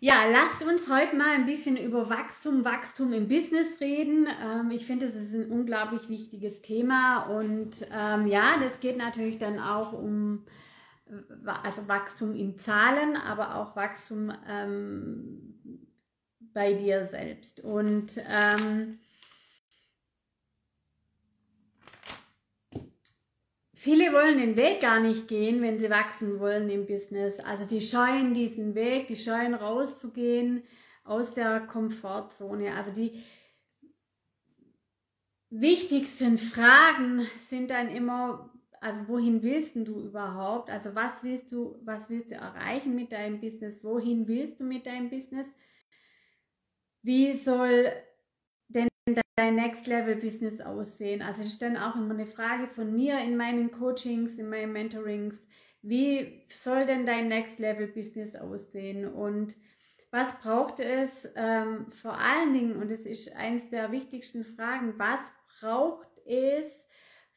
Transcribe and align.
Ja, 0.00 0.30
lasst 0.30 0.62
uns 0.62 0.88
heute 0.88 1.16
mal 1.16 1.34
ein 1.34 1.46
bisschen 1.46 1.76
über 1.76 2.08
Wachstum, 2.08 2.64
Wachstum 2.64 3.12
im 3.12 3.26
Business 3.26 3.80
reden. 3.80 4.28
Ähm, 4.40 4.70
ich 4.70 4.86
finde, 4.86 5.06
das 5.06 5.16
ist 5.16 5.34
ein 5.34 5.50
unglaublich 5.50 6.08
wichtiges 6.08 6.60
Thema 6.62 7.22
und 7.24 7.84
ähm, 7.92 8.28
ja, 8.28 8.58
das 8.60 8.78
geht 8.78 8.96
natürlich 8.96 9.38
dann 9.38 9.58
auch 9.58 9.92
um 9.92 10.44
also 11.64 11.88
Wachstum 11.88 12.34
in 12.34 12.58
Zahlen, 12.58 13.16
aber 13.16 13.56
auch 13.56 13.74
Wachstum 13.76 14.32
ähm, 14.48 15.54
bei 16.52 16.74
dir 16.74 17.06
selbst. 17.06 17.60
Und 17.60 18.20
ähm, 18.28 18.98
Viele 23.80 24.12
wollen 24.12 24.38
den 24.38 24.56
Weg 24.56 24.80
gar 24.80 24.98
nicht 24.98 25.28
gehen, 25.28 25.62
wenn 25.62 25.78
sie 25.78 25.88
wachsen 25.88 26.40
wollen 26.40 26.68
im 26.68 26.84
Business. 26.86 27.38
Also 27.38 27.64
die 27.64 27.80
scheuen 27.80 28.34
diesen 28.34 28.74
Weg, 28.74 29.06
die 29.06 29.14
scheuen 29.14 29.54
rauszugehen 29.54 30.64
aus 31.04 31.32
der 31.32 31.60
Komfortzone. 31.60 32.74
Also 32.74 32.90
die 32.90 33.22
wichtigsten 35.48 36.38
Fragen 36.38 37.28
sind 37.48 37.70
dann 37.70 37.88
immer, 37.88 38.52
also 38.80 39.06
wohin 39.06 39.44
willst 39.44 39.76
du 39.76 40.06
überhaupt? 40.06 40.70
Also 40.70 40.96
was 40.96 41.22
willst 41.22 41.52
du, 41.52 41.76
was 41.84 42.10
willst 42.10 42.32
du 42.32 42.34
erreichen 42.34 42.96
mit 42.96 43.12
deinem 43.12 43.40
Business? 43.40 43.84
Wohin 43.84 44.26
willst 44.26 44.58
du 44.58 44.64
mit 44.64 44.86
deinem 44.86 45.08
Business? 45.08 45.46
Wie 47.02 47.32
soll 47.32 47.92
dein 49.38 49.54
Next 49.54 49.86
Level 49.86 50.16
Business 50.16 50.60
aussehen? 50.60 51.22
Also 51.22 51.42
das 51.42 51.52
ist 51.52 51.62
dann 51.62 51.76
auch 51.76 51.94
immer 51.94 52.14
eine 52.14 52.26
Frage 52.26 52.66
von 52.66 52.92
mir 52.92 53.20
in 53.20 53.36
meinen 53.36 53.70
Coachings, 53.70 54.34
in 54.34 54.50
meinen 54.50 54.72
Mentorings. 54.72 55.46
Wie 55.80 56.42
soll 56.52 56.86
denn 56.86 57.06
dein 57.06 57.28
Next 57.28 57.60
Level 57.60 57.86
Business 57.86 58.34
aussehen? 58.34 59.06
Und 59.06 59.54
was 60.10 60.34
braucht 60.40 60.80
es 60.80 61.28
ähm, 61.36 61.86
vor 61.92 62.18
allen 62.18 62.52
Dingen, 62.52 62.76
und 62.76 62.90
das 62.90 63.06
ist 63.06 63.34
eines 63.36 63.70
der 63.70 63.92
wichtigsten 63.92 64.44
Fragen, 64.44 64.98
was 64.98 65.20
braucht 65.60 66.08
es 66.26 66.88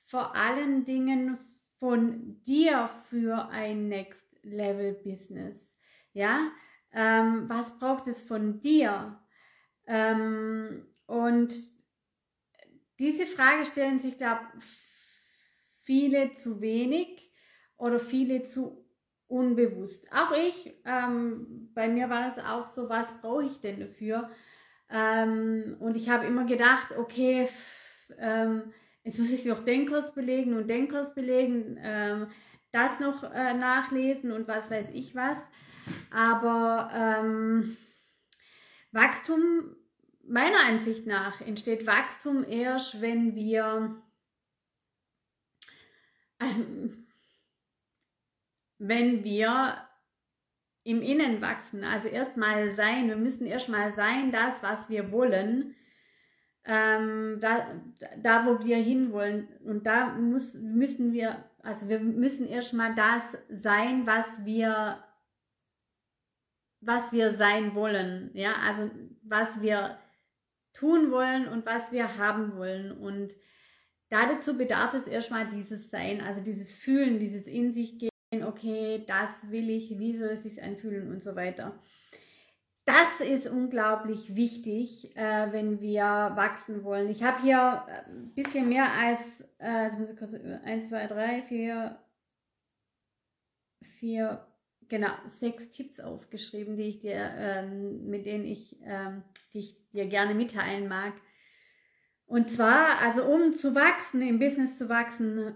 vor 0.04 0.36
allen 0.36 0.86
Dingen 0.86 1.38
von 1.78 2.42
dir 2.44 2.90
für 3.10 3.50
ein 3.50 3.90
Next 3.90 4.26
Level 4.42 4.94
Business? 4.94 5.78
Ja, 6.14 6.50
ähm, 6.94 7.48
was 7.48 7.78
braucht 7.78 8.08
es 8.08 8.24
von 8.24 8.60
dir? 8.60 9.20
Ähm, 9.86 10.88
und 11.06 11.54
diese 13.02 13.26
Frage 13.26 13.66
stellen 13.66 14.00
sich, 14.00 14.18
glaube 14.18 14.42
viele 15.82 16.36
zu 16.36 16.62
wenig 16.62 17.32
oder 17.76 18.00
viele 18.00 18.44
zu 18.44 18.86
unbewusst. 19.28 20.06
Auch 20.14 20.32
ich, 20.38 20.72
ähm, 20.86 21.72
bei 21.74 21.88
mir 21.88 22.10
war 22.12 22.24
das 22.24 22.38
auch 22.38 22.68
so, 22.68 22.90
was 22.90 23.12
brauche 23.22 23.46
ich 23.46 23.60
denn 23.60 23.80
dafür? 23.80 24.30
Ähm, 24.92 25.78
und 25.80 25.98
ich 25.98 26.10
habe 26.10 26.28
immer 26.28 26.46
gedacht, 26.46 26.96
okay, 26.96 27.50
ähm, 28.20 28.72
jetzt 29.04 29.20
muss 29.20 29.32
ich 29.32 29.46
noch 29.46 29.66
den 29.66 29.88
Kurs 29.88 30.14
belegen 30.14 30.56
und 30.56 30.70
den 30.70 30.88
Kurs 30.88 31.16
belegen, 31.16 31.80
ähm, 31.82 32.28
das 32.72 33.00
noch 33.00 33.24
äh, 33.24 33.56
nachlesen 33.56 34.32
und 34.32 34.48
was 34.48 34.70
weiß 34.70 34.90
ich 34.94 35.16
was. 35.16 35.40
Aber 36.12 36.92
ähm, 36.94 37.78
Wachstum 38.92 39.76
meiner 40.28 40.66
Ansicht 40.66 41.08
nach 41.08 41.42
entsteht 41.42 41.88
Wachstum 41.88 42.44
erst, 42.48 43.02
wenn 43.02 43.36
wir 43.36 44.02
ähm, 46.40 47.08
wenn 48.78 49.24
wir 49.24 49.88
im 50.84 51.02
Innen 51.04 51.42
wachsen, 51.42 51.84
also 51.84 52.08
erstmal 52.08 52.72
sein, 52.72 53.08
wir 53.08 53.16
müssen 53.16 53.46
erstmal 53.46 53.94
sein, 53.94 54.32
das, 54.32 54.64
was 54.64 54.90
wir 54.90 55.12
wollen, 55.12 55.76
ähm, 56.66 57.38
da, 57.40 57.80
da, 58.18 58.46
wo 58.46 58.64
wir 58.66 58.78
hinwollen. 58.78 59.48
Und 59.64 59.86
da 59.86 60.14
muss, 60.14 60.56
müssen 60.56 61.14
wir, 61.14 61.46
also 61.62 61.90
wir 61.90 62.00
müssen 62.00 62.48
erstmal 62.48 62.96
das 62.96 63.38
sein, 63.50 64.08
was 64.08 64.44
wir, 64.46 65.04
was 66.80 67.14
wir 67.14 67.36
sein 67.36 67.76
wollen. 67.76 68.32
Ja, 68.34 68.54
also 68.66 68.90
was 69.22 69.62
wir 69.62 70.00
tun 70.74 71.12
wollen 71.12 71.48
und 71.48 71.66
was 71.66 71.92
wir 71.92 72.18
haben 72.18 72.56
wollen. 72.56 72.92
Und 72.92 73.36
dazu 74.10 74.58
bedarf 74.58 74.94
es 74.94 75.08
erstmal 75.08 75.48
dieses 75.48 75.90
Sein, 75.90 76.22
also 76.22 76.44
dieses 76.44 76.74
Fühlen, 76.74 77.20
dieses 77.20 77.48
in 77.48 77.72
sich 77.72 78.00
gehen, 78.00 78.44
okay, 78.46 79.04
das 79.08 79.30
will 79.50 79.70
ich, 79.70 79.98
wie 80.00 80.16
soll 80.16 80.30
es 80.30 80.44
sich 80.44 80.62
anfühlen 80.64 81.12
und 81.12 81.22
so 81.22 81.36
weiter. 81.36 81.80
Das 82.86 83.22
ist 83.22 83.48
unglaublich 83.48 84.36
wichtig, 84.36 85.16
äh, 85.16 85.52
wenn 85.52 85.82
wir 85.82 86.04
wachsen 86.36 86.84
wollen. 86.84 87.10
Ich 87.10 87.24
habe 87.24 87.42
hier 87.42 87.86
ein 88.08 88.34
bisschen 88.34 88.70
mehr 88.70 88.92
als 88.94 89.42
äh, 89.60 89.92
1, 90.64 90.90
2, 90.90 91.08
3, 91.08 91.42
4, 91.44 92.00
4, 94.00 94.51
genau, 94.92 95.14
sechs 95.26 95.70
Tipps 95.70 96.02
aufgeschrieben, 96.02 96.76
die 96.76 96.84
ich 96.84 97.00
dir, 97.00 97.34
ähm, 97.38 98.10
mit 98.10 98.26
denen 98.26 98.44
ich, 98.44 98.78
ähm, 98.84 99.24
die 99.54 99.60
ich 99.60 99.90
dir 99.92 100.06
gerne 100.06 100.36
mitteilen 100.36 100.90
mag. 100.90 101.14
Und 102.26 102.52
zwar, 102.52 103.00
also 103.00 103.24
um 103.24 103.54
zu 103.54 103.74
wachsen, 103.74 104.22
im 104.22 104.38
Business 104.38 104.78
zu 104.78 104.90
wachsen, 104.90 105.56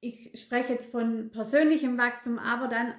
ich 0.00 0.32
spreche 0.40 0.72
jetzt 0.72 0.90
von 0.90 1.30
persönlichem 1.30 1.96
Wachstum, 1.98 2.40
aber 2.40 2.66
dann 2.66 2.94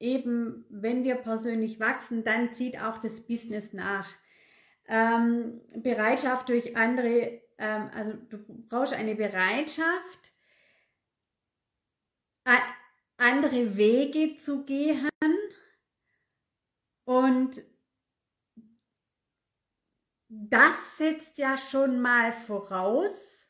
eben, 0.00 0.66
wenn 0.68 1.04
wir 1.04 1.14
persönlich 1.14 1.78
wachsen, 1.78 2.24
dann 2.24 2.52
zieht 2.52 2.80
auch 2.82 2.98
das 2.98 3.20
Business 3.24 3.72
nach. 3.72 4.10
Ähm, 4.88 5.60
Bereitschaft 5.76 6.48
durch 6.48 6.76
andere, 6.76 7.40
ähm, 7.56 7.90
also 7.94 8.14
du 8.30 8.44
brauchst 8.68 8.94
eine 8.94 9.14
Bereitschaft, 9.14 10.32
andere 13.22 13.76
Wege 13.76 14.36
zu 14.36 14.64
gehen 14.64 15.08
und 17.04 17.62
das 20.28 20.98
setzt 20.98 21.38
ja 21.38 21.56
schon 21.56 22.00
mal 22.00 22.32
voraus, 22.32 23.46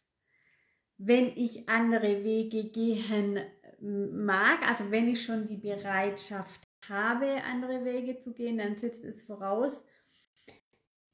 wenn 0.98 1.28
ich 1.36 1.68
andere 1.70 2.22
Wege 2.22 2.64
gehen 2.64 3.40
mag, 3.80 4.60
also 4.68 4.90
wenn 4.90 5.08
ich 5.08 5.24
schon 5.24 5.46
die 5.46 5.56
Bereitschaft 5.56 6.68
habe, 6.86 7.42
andere 7.44 7.84
Wege 7.84 8.20
zu 8.20 8.34
gehen, 8.34 8.58
dann 8.58 8.76
setzt 8.76 9.04
es 9.04 9.22
voraus, 9.22 9.86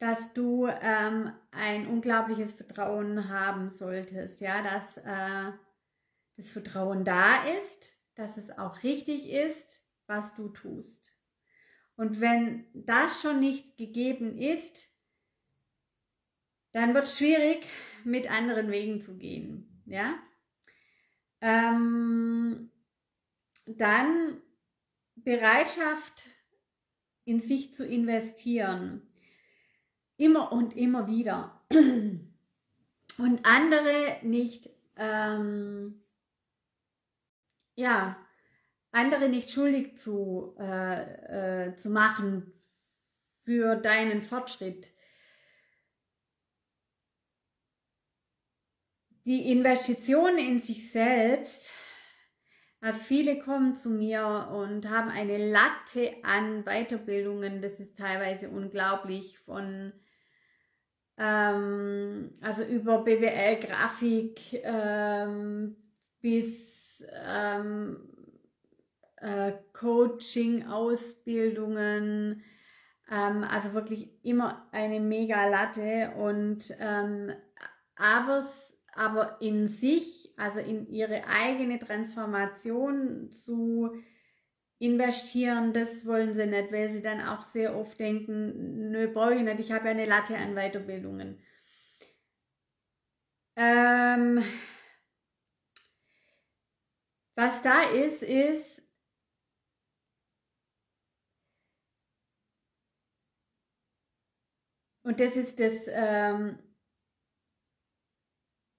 dass 0.01 0.33
du 0.33 0.67
ähm, 0.67 1.33
ein 1.53 1.87
unglaubliches 1.87 2.55
Vertrauen 2.55 3.29
haben 3.29 3.69
solltest, 3.71 4.41
ja, 4.41 4.63
dass 4.63 4.97
äh, 4.99 5.53
das 6.37 6.51
Vertrauen 6.51 7.05
da 7.05 7.45
ist, 7.57 7.97
dass 8.19 8.37
es 8.37 8.51
auch 8.59 8.83
richtig 8.83 9.31
ist, 9.31 9.81
was 10.09 10.34
du 10.34 10.49
tust. 10.49 11.17
Und 11.95 12.21
wenn 12.21 12.67
das 12.75 13.23
schon 13.23 13.39
nicht 13.39 13.77
gegeben 13.77 14.37
ist, 14.37 14.89
dann 16.73 16.95
wird 16.95 17.05
es 17.05 17.17
schwierig, 17.17 17.65
mit 18.03 18.28
anderen 18.28 18.73
Wegen 18.73 19.01
zu 19.01 19.19
gehen. 19.19 19.83
Ja? 19.87 20.19
Ähm, 21.41 22.73
dann 23.67 24.43
Bereitschaft 25.15 26.28
in 27.25 27.39
sich 27.39 27.73
zu 27.73 27.87
investieren. 27.87 29.15
Immer 30.17 30.51
und 30.51 30.77
immer 30.77 31.07
wieder. 31.07 31.65
Und 33.19 33.47
andere 33.47 34.19
nicht 34.23 34.71
ähm, 34.97 36.03
ja, 37.78 38.16
andere 38.91 39.28
nicht 39.28 39.50
schuldig 39.50 39.97
zu, 39.99 40.56
äh, 40.59 41.69
äh, 41.69 41.77
zu 41.77 41.91
machen 41.91 42.53
für 43.44 43.77
deinen 43.77 44.21
Fortschritt. 44.21 44.92
Die 49.27 49.53
Investition 49.53 50.39
in 50.39 50.60
sich 50.60 50.91
selbst, 50.91 51.75
also 52.80 52.98
viele 52.98 53.39
kommen 53.39 53.77
zu 53.77 53.91
mir 53.91 54.48
und 54.53 54.89
haben 54.89 55.10
eine 55.10 55.51
Latte 55.51 56.15
an 56.22 56.65
Weiterbildungen, 56.65 57.63
das 57.63 57.78
ist 57.78 57.98
teilweise 57.98 58.48
unglaublich, 58.48 59.39
von 59.39 59.92
ähm, 61.16 62.33
also 62.41 62.65
über 62.65 63.04
BWL, 63.04 63.60
Grafik 63.60 64.54
ähm, 64.65 65.77
bis 66.21 66.88
ähm, 67.24 67.98
äh, 69.16 69.53
Coaching, 69.72 70.66
Ausbildungen, 70.66 72.42
ähm, 73.10 73.45
also 73.45 73.72
wirklich 73.74 74.10
immer 74.24 74.68
eine 74.72 75.00
mega 75.00 75.48
Latte 75.48 76.12
und 76.16 76.72
ähm, 76.78 77.33
aber, 77.97 78.47
aber 78.95 79.41
in 79.41 79.66
sich, 79.66 80.33
also 80.36 80.60
in 80.60 80.86
ihre 80.89 81.27
eigene 81.27 81.78
Transformation 81.78 83.30
zu 83.30 83.92
investieren, 84.78 85.72
das 85.72 86.06
wollen 86.06 86.34
sie 86.34 86.47
nicht, 86.47 86.71
weil 86.71 86.91
sie 86.91 87.03
dann 87.03 87.21
auch 87.21 87.42
sehr 87.42 87.77
oft 87.77 87.98
denken, 87.98 88.91
nö, 88.91 89.09
brauche 89.09 89.34
ich 89.34 89.42
nicht, 89.42 89.60
ich 89.60 89.72
habe 89.72 89.86
ja 89.86 89.91
eine 89.91 90.06
Latte 90.06 90.36
an 90.36 90.54
Weiterbildungen. 90.54 91.42
Ähm, 93.56 94.44
was 97.39 97.63
da 97.63 97.83
ist, 97.91 98.25
ist, 98.25 98.83
und 105.05 105.21
das 105.21 105.37
ist 105.37 105.61
das, 105.61 105.87
ähm, 105.87 106.59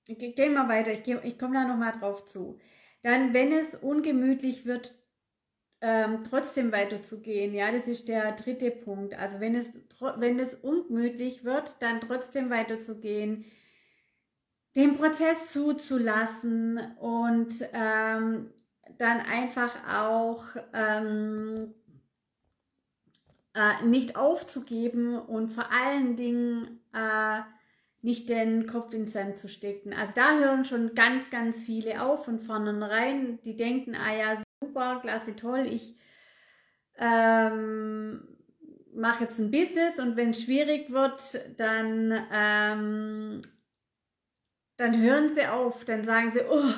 gehen 0.04 0.54
wir 0.54 0.68
weiter, 0.68 0.92
ich, 0.92 1.08
ich 1.08 1.40
komme 1.40 1.54
da 1.54 1.66
nochmal 1.66 1.94
drauf 1.94 2.26
zu. 2.26 2.60
Dann, 3.02 3.34
wenn 3.34 3.54
es 3.54 3.76
ungemütlich 3.76 4.66
wird, 4.66 4.94
ähm, 5.82 6.24
trotzdem 6.30 6.74
weiterzugehen. 6.74 7.54
Ja, 7.54 7.72
das 7.72 7.88
ist 7.88 8.10
der 8.10 8.34
dritte 8.34 8.72
Punkt. 8.72 9.14
Also 9.14 9.40
wenn 9.40 9.56
es, 9.56 9.74
wenn 10.18 10.40
es 10.40 10.56
ungemütlich 10.56 11.46
wird, 11.46 11.82
dann 11.82 12.02
trotzdem 12.02 12.50
weiterzugehen, 12.50 13.46
den 14.76 14.98
Prozess 14.98 15.52
zuzulassen 15.52 16.80
und 17.00 17.54
ähm, 17.74 18.52
dann 18.98 19.20
einfach 19.22 19.76
auch 19.88 20.44
ähm, 20.74 21.74
äh, 23.56 23.86
nicht 23.86 24.16
aufzugeben 24.16 25.18
und 25.18 25.50
vor 25.50 25.72
allen 25.72 26.16
Dingen 26.16 26.82
äh, 26.94 27.42
nicht 28.02 28.30
den 28.30 28.68
Kopf 28.68 28.94
ins 28.94 29.14
Sand 29.14 29.38
zu 29.38 29.48
stecken. 29.48 29.94
Also 29.94 30.14
da 30.16 30.38
hören 30.40 30.64
schon 30.66 30.96
ganz, 30.96 31.30
ganz 31.30 31.64
viele 31.64 32.02
auf 32.02 32.26
von 32.26 32.40
vornherein. 32.40 33.42
Die 33.44 33.58
denken, 33.58 33.96
ah 33.96 34.16
ja, 34.16 34.38
super, 34.62 35.00
klasse, 35.02 35.36
toll, 35.36 35.66
ich 35.66 35.98
ähm, 36.98 38.28
mache 38.94 39.24
jetzt 39.24 39.40
ein 39.40 39.52
Business 39.52 40.00
und 40.00 40.16
wenn 40.16 40.32
es 40.32 40.44
schwierig 40.44 40.92
wird, 40.92 41.22
dann, 41.58 42.14
ähm, 42.32 43.42
dann 44.80 45.02
hören 45.02 45.30
sie 45.30 45.46
auf, 45.46 45.84
dann 45.84 46.06
sagen 46.06 46.32
sie, 46.32 46.40
oh, 46.50 46.74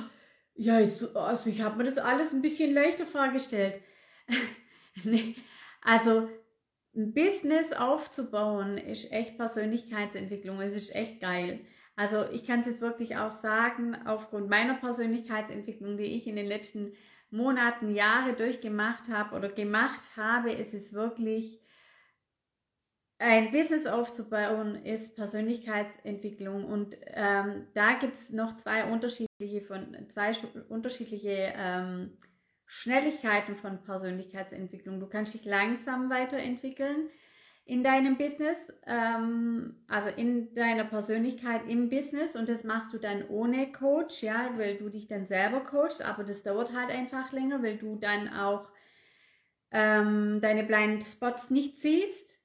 ja, 0.55 0.79
ich, 0.79 1.15
also 1.15 1.49
ich 1.49 1.61
habe 1.61 1.77
mir 1.77 1.83
das 1.83 1.99
alles 1.99 2.33
ein 2.33 2.41
bisschen 2.41 2.73
leichter 2.73 3.05
vorgestellt. 3.05 3.79
nee, 5.03 5.35
also 5.81 6.27
ein 6.95 7.13
Business 7.13 7.71
aufzubauen 7.71 8.77
ist 8.77 9.11
echt 9.11 9.37
Persönlichkeitsentwicklung, 9.37 10.59
es 10.61 10.73
ist 10.73 10.95
echt 10.95 11.21
geil. 11.21 11.61
Also 11.95 12.25
ich 12.31 12.43
kann 12.45 12.61
es 12.61 12.65
jetzt 12.65 12.81
wirklich 12.81 13.17
auch 13.17 13.33
sagen, 13.33 13.95
aufgrund 14.05 14.49
meiner 14.49 14.73
Persönlichkeitsentwicklung, 14.73 15.97
die 15.97 16.15
ich 16.15 16.25
in 16.25 16.35
den 16.35 16.47
letzten 16.47 16.93
Monaten, 17.29 17.93
Jahre 17.93 18.33
durchgemacht 18.33 19.09
habe 19.09 19.35
oder 19.35 19.49
gemacht 19.49 20.17
habe, 20.17 20.51
ist 20.51 20.73
es 20.73 20.93
wirklich 20.93 21.60
ein 23.21 23.51
Business 23.51 23.85
aufzubauen, 23.85 24.75
ist 24.83 25.15
Persönlichkeitsentwicklung. 25.15 26.65
Und 26.65 26.97
ähm, 27.07 27.67
da 27.73 27.93
gibt 27.93 28.15
es 28.15 28.31
noch 28.31 28.57
zwei 28.57 28.85
unterschiedliche 28.85 29.61
von 29.61 29.95
zwei 30.09 30.33
unterschiedliche 30.69 31.53
ähm, 31.55 32.17
Schnelligkeiten 32.65 33.55
von 33.55 33.83
Persönlichkeitsentwicklung. 33.83 34.99
Du 34.99 35.07
kannst 35.07 35.35
dich 35.35 35.45
langsam 35.45 36.09
weiterentwickeln 36.09 37.09
in 37.63 37.83
deinem 37.83 38.17
Business, 38.17 38.57
ähm, 38.87 39.83
also 39.87 40.09
in 40.09 40.53
deiner 40.55 40.85
Persönlichkeit 40.85 41.61
im 41.69 41.89
Business 41.89 42.35
und 42.35 42.49
das 42.49 42.63
machst 42.63 42.91
du 42.91 42.97
dann 42.97 43.27
ohne 43.29 43.71
Coach, 43.71 44.23
ja, 44.23 44.51
weil 44.57 44.77
du 44.77 44.89
dich 44.89 45.07
dann 45.07 45.27
selber 45.27 45.61
coachst, 45.61 46.01
aber 46.01 46.23
das 46.23 46.41
dauert 46.41 46.73
halt 46.73 46.89
einfach 46.89 47.31
länger, 47.31 47.61
weil 47.61 47.77
du 47.77 47.97
dann 47.97 48.29
auch 48.29 48.67
ähm, 49.71 50.39
deine 50.41 50.63
Blind 50.63 51.03
Spots 51.03 51.51
nicht 51.51 51.79
siehst. 51.79 52.40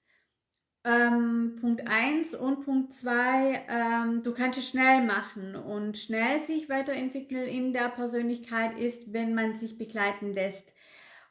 Ähm, 0.87 1.57
Punkt 1.61 1.89
1 1.89 2.37
und 2.37 2.65
Punkt 2.65 2.95
2, 2.95 3.67
ähm, 3.69 4.23
du 4.23 4.33
kannst 4.33 4.57
es 4.61 4.69
schnell 4.69 5.03
machen 5.03 5.57
und 5.57 5.99
schnell 5.99 6.39
sich 6.39 6.69
weiterentwickeln 6.69 7.49
in 7.49 7.73
der 7.73 7.89
Persönlichkeit 7.89 8.79
ist, 8.79 9.13
wenn 9.13 9.35
man 9.35 9.57
sich 9.57 9.79
begleiten 9.79 10.33
lässt. 10.33 10.77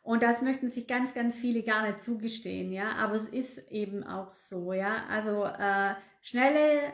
Und 0.01 0.23
das 0.23 0.41
möchten 0.41 0.69
sich 0.69 0.87
ganz, 0.87 1.13
ganz 1.13 1.39
viele 1.39 1.63
gar 1.63 1.87
nicht 1.87 2.03
zugestehen, 2.03 2.73
ja. 2.73 2.91
Aber 2.97 3.15
es 3.15 3.29
ist 3.29 3.59
eben 3.71 4.03
auch 4.03 4.33
so, 4.33 4.73
ja. 4.73 5.05
Also 5.07 5.45
äh, 5.45 5.95
schnelle 6.21 6.93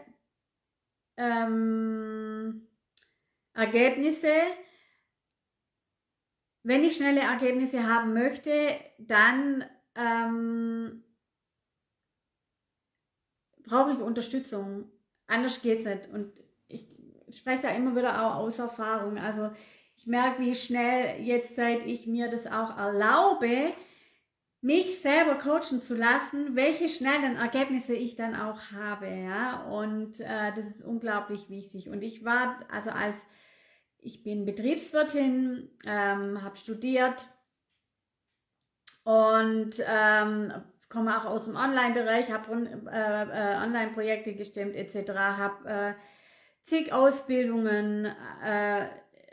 ähm, 1.18 2.68
Ergebnisse. 3.56 4.34
Wenn 6.62 6.84
ich 6.84 6.96
schnelle 6.96 7.22
Ergebnisse 7.22 7.88
haben 7.88 8.14
möchte, 8.14 8.52
dann 9.00 9.66
ähm, 9.96 11.04
brauche 13.72 13.94
ich 13.94 14.00
Unterstützung. 14.00 14.92
Anders 15.28 15.62
geht 15.62 15.80
es 15.80 15.86
nicht. 15.86 16.10
Und 16.14 16.34
ich 16.68 16.86
spreche 17.32 17.64
da 17.64 17.70
immer 17.70 17.96
wieder 17.96 18.26
auch 18.26 18.36
aus 18.36 18.60
Erfahrung. 18.60 19.18
Also 19.18 19.50
ich 19.96 20.06
merke, 20.08 20.42
wie 20.42 20.56
schnell 20.56 21.22
jetzt, 21.22 21.56
seit 21.56 21.86
ich 21.86 22.06
mir 22.06 22.30
das 22.30 22.48
auch 22.48 22.78
erlaube, 22.78 23.74
mich 24.60 25.00
selber 25.02 25.36
coachen 25.36 25.82
zu 25.82 25.96
lassen, 25.96 26.56
welche 26.56 26.90
schnellen 26.90 27.38
Ergebnisse 27.38 27.96
ich 27.96 28.16
dann 28.16 28.36
auch 28.36 28.60
habe, 28.74 29.08
ja. 29.08 29.64
Und 29.64 30.20
äh, 30.20 30.54
das 30.56 30.66
ist 30.66 30.84
unglaublich 30.84 31.50
wichtig. 31.50 31.90
Und 31.90 32.04
ich 32.04 32.26
war, 32.26 32.60
also 32.70 32.92
als 32.92 33.16
ich 34.00 34.24
bin 34.24 34.46
Betriebswirtin, 34.46 35.70
ähm, 35.86 36.44
habe 36.44 36.58
studiert 36.58 37.28
und 39.04 39.82
ähm, 39.88 40.54
komme 40.92 41.18
auch 41.18 41.26
aus 41.26 41.46
dem 41.46 41.56
Online-Bereich, 41.56 42.32
habe 42.32 42.70
äh, 42.92 43.24
äh, 43.24 43.64
Online-Projekte 43.64 44.36
gestemmt 44.36 44.76
etc., 44.76 45.12
habe 45.14 45.70
äh, 45.70 45.94
zig 46.62 46.94
Ausbildungen 46.94 48.06
äh, 48.44 48.88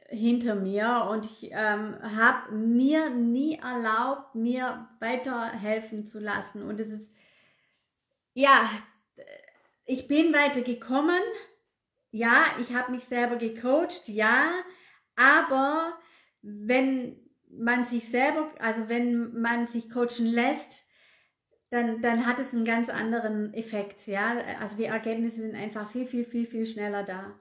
hinter 0.08 0.54
mir 0.54 1.06
und 1.10 1.26
ich 1.26 1.50
ähm, 1.52 1.96
habe 2.00 2.54
mir 2.54 3.10
nie 3.10 3.58
erlaubt, 3.58 4.34
mir 4.34 4.88
weiterhelfen 5.00 6.06
zu 6.06 6.18
lassen. 6.18 6.62
Und 6.62 6.80
es 6.80 6.88
ist, 6.88 7.12
ja, 8.32 8.68
ich 9.84 10.08
bin 10.08 10.32
weitergekommen. 10.32 11.20
Ja, 12.10 12.46
ich 12.58 12.74
habe 12.74 12.92
mich 12.92 13.04
selber 13.04 13.36
gecoacht, 13.36 14.08
ja, 14.08 14.50
aber 15.16 15.98
wenn 16.40 17.20
man 17.50 17.84
sich 17.84 18.08
selber, 18.08 18.50
also 18.60 18.88
wenn 18.88 19.38
man 19.38 19.66
sich 19.66 19.90
coachen 19.90 20.24
lässt, 20.24 20.87
dann, 21.70 22.00
dann 22.00 22.26
hat 22.26 22.38
es 22.38 22.52
einen 22.54 22.64
ganz 22.64 22.88
anderen 22.88 23.52
Effekt, 23.54 24.06
ja. 24.06 24.38
Also 24.60 24.76
die 24.76 24.84
Ergebnisse 24.84 25.40
sind 25.42 25.54
einfach 25.54 25.88
viel, 25.88 26.06
viel, 26.06 26.24
viel, 26.24 26.46
viel 26.46 26.66
schneller 26.66 27.02
da. 27.04 27.38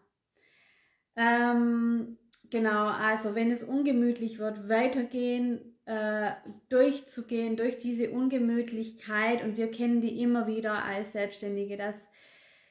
Ähm, 1.16 2.18
Genau, 2.50 2.88
also 2.88 3.36
wenn 3.36 3.52
es 3.52 3.64
ungemütlich 3.64 4.40
wird, 4.40 4.70
weitergehen, 4.70 5.78
äh, 5.86 6.32
durchzugehen 6.70 7.58
durch 7.58 7.78
diese 7.78 8.10
Ungemütlichkeit 8.12 9.44
und 9.44 9.58
wir 9.58 9.70
kennen 9.70 10.00
die 10.00 10.22
immer 10.22 10.48
wieder 10.48 10.84
als 10.84 11.14
Selbstständige, 11.14 11.78
dass 11.78 11.96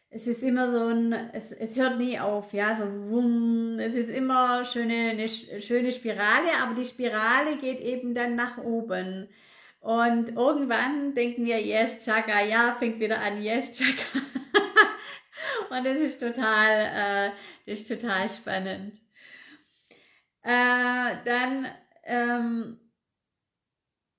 es 0.08 0.28
ist 0.28 0.42
immer 0.42 0.70
so 0.70 0.78
ein, 0.86 1.12
es, 1.32 1.52
es 1.52 1.76
hört 1.76 1.98
nie 1.98 2.18
auf, 2.18 2.52
ja, 2.54 2.76
so 2.76 3.10
wumm, 3.10 3.78
es 3.80 3.94
ist 3.94 4.08
immer 4.08 4.64
schöne, 4.64 5.10
eine 5.10 5.28
schöne 5.28 5.92
Spirale, 5.92 6.52
aber 6.62 6.75
die 6.75 6.84
Spirale 6.84 7.58
geht 7.58 7.80
eben 7.80 8.14
dann 8.14 8.34
nach 8.34 8.56
oben. 8.58 9.28
Und 9.86 10.30
irgendwann 10.30 11.14
denken 11.14 11.44
wir, 11.44 11.64
yes, 11.64 12.04
Chaka, 12.04 12.44
ja, 12.44 12.74
fängt 12.76 12.98
wieder 12.98 13.20
an, 13.20 13.40
yes, 13.40 13.70
Chaka. 13.70 14.18
und 15.70 15.86
das 15.86 15.98
ist 15.98 16.18
total, 16.18 17.28
äh, 17.28 17.30
das 17.66 17.82
ist 17.82 17.88
total 17.88 18.28
spannend. 18.28 19.00
Äh, 20.42 21.14
dann, 21.24 21.68
ähm, 22.02 22.80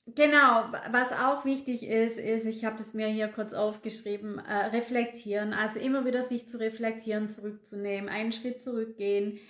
genau, 0.05 0.71
was 0.89 1.11
auch 1.11 1.43
wichtig 1.43 1.83
ist, 1.83 2.17
ist, 2.17 2.45
ich 2.45 2.63
habe 2.63 2.77
das 2.77 2.93
mir 2.93 3.07
hier 3.07 3.27
kurz 3.27 3.51
aufgeschrieben, 3.51 4.39
äh, 4.39 4.67
reflektieren. 4.67 5.51
Also 5.51 5.79
immer 5.79 6.05
wieder 6.05 6.23
sich 6.23 6.47
zu 6.47 6.61
reflektieren, 6.61 7.29
zurückzunehmen, 7.29 8.09
einen 8.09 8.31
Schritt 8.31 8.63
zurückgehen. 8.63 9.41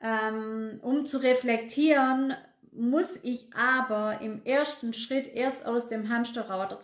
Ähm, 0.00 0.78
um 0.80 1.04
zu 1.04 1.18
reflektieren, 1.18 2.32
muss 2.78 3.18
ich 3.22 3.46
aber 3.54 4.20
im 4.20 4.44
ersten 4.44 4.92
Schritt 4.92 5.34
erst 5.34 5.66
aus 5.66 5.88
dem 5.88 6.08
Hamsterrad, 6.08 6.78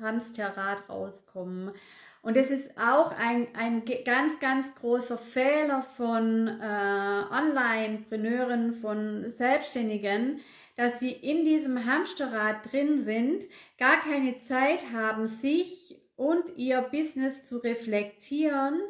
Hamsterrad 0.00 0.88
rauskommen. 0.88 1.72
Und 2.20 2.36
es 2.36 2.50
ist 2.50 2.70
auch 2.76 3.12
ein, 3.12 3.46
ein 3.54 3.84
ganz, 4.04 4.40
ganz 4.40 4.74
großer 4.74 5.16
Fehler 5.16 5.82
von 5.96 6.48
äh, 6.48 7.22
Online-Preneuren, 7.30 8.74
von 8.74 9.30
Selbstständigen, 9.30 10.40
dass 10.76 11.00
sie 11.00 11.12
in 11.12 11.44
diesem 11.44 11.86
Hamsterrad 11.86 12.72
drin 12.72 13.02
sind, 13.02 13.44
gar 13.78 14.00
keine 14.00 14.38
Zeit 14.38 14.92
haben, 14.92 15.26
sich 15.26 16.00
und 16.16 16.56
ihr 16.56 16.82
Business 16.82 17.44
zu 17.44 17.58
reflektieren 17.58 18.80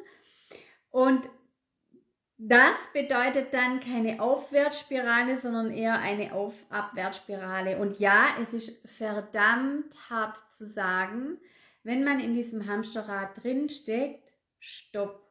und 0.90 1.28
Das 2.40 2.76
bedeutet 2.92 3.52
dann 3.52 3.80
keine 3.80 4.23
Aufwärtsspirale, 4.23 5.40
sondern 5.40 5.73
eher 5.73 5.99
eine 5.99 6.33
Auf 6.33 6.54
Abwärtsspirale. 6.71 7.78
Und 7.78 7.99
ja, 7.99 8.37
es 8.40 8.54
ist 8.54 8.88
verdammt 8.88 10.09
hart 10.09 10.38
zu 10.52 10.64
sagen, 10.64 11.40
wenn 11.83 12.04
man 12.04 12.21
in 12.21 12.35
diesem 12.35 12.68
Hamsterrad 12.68 13.42
drin 13.42 13.68
steckt, 13.68 14.33
stopp. 14.61 15.28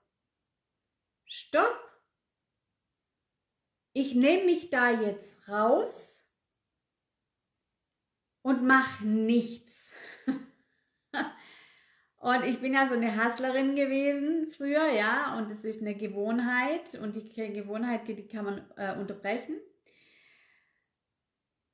Stopp. 1.23 1.79
Ich 3.93 4.13
nehme 4.13 4.43
mich 4.43 4.69
da 4.69 4.91
jetzt 4.91 5.47
raus 5.47 6.29
und 8.41 8.67
mache 8.67 9.05
nichts. 9.05 9.87
Und 12.27 12.43
ich 12.43 12.60
bin 12.60 12.74
ja 12.74 12.86
so 12.89 12.96
eine 12.96 13.24
Hustlerin 13.24 13.77
gewesen 13.77 14.48
früher, 14.51 14.91
ja, 14.91 15.38
und 15.38 15.50
es 15.50 15.63
ist 15.63 15.81
eine 15.81 15.96
Gewohnheit. 15.96 17.00
Und 17.01 17.15
die 17.15 17.29
Gewohnheit, 17.53 18.05
die 18.05 18.27
kann 18.27 18.43
man 18.43 18.65
äh, 18.75 19.00
unterbrechen. 19.00 19.55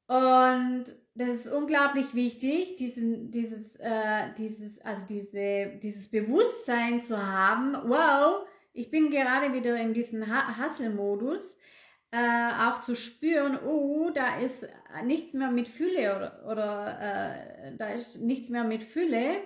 Und 0.05 0.85
das 1.15 1.29
ist 1.29 1.51
unglaublich 1.51 2.13
wichtig, 2.13 2.75
diesen, 2.75 3.31
dieses, 3.31 3.77
äh, 3.77 4.31
dieses, 4.37 4.79
also 4.81 5.03
diese, 5.07 5.79
dieses 5.81 6.07
Bewusstsein 6.07 7.01
zu 7.01 7.17
haben, 7.17 7.75
wow, 7.89 8.45
ich 8.73 8.91
bin 8.91 9.09
gerade 9.09 9.53
wieder 9.53 9.75
in 9.77 9.95
diesem 9.95 10.23
Hustle-Modus, 10.23 11.57
äh, 12.11 12.51
auch 12.59 12.79
zu 12.79 12.95
spüren, 12.95 13.57
oh, 13.65 14.11
da 14.13 14.37
ist 14.37 14.67
nichts 15.03 15.33
mehr 15.33 15.49
mit 15.49 15.67
Fülle 15.67 16.15
oder, 16.15 16.45
oder 16.45 16.99
äh, 16.99 17.75
da 17.75 17.89
ist 17.89 18.21
nichts 18.21 18.49
mehr 18.49 18.63
mit 18.63 18.83
Fülle, 18.83 19.37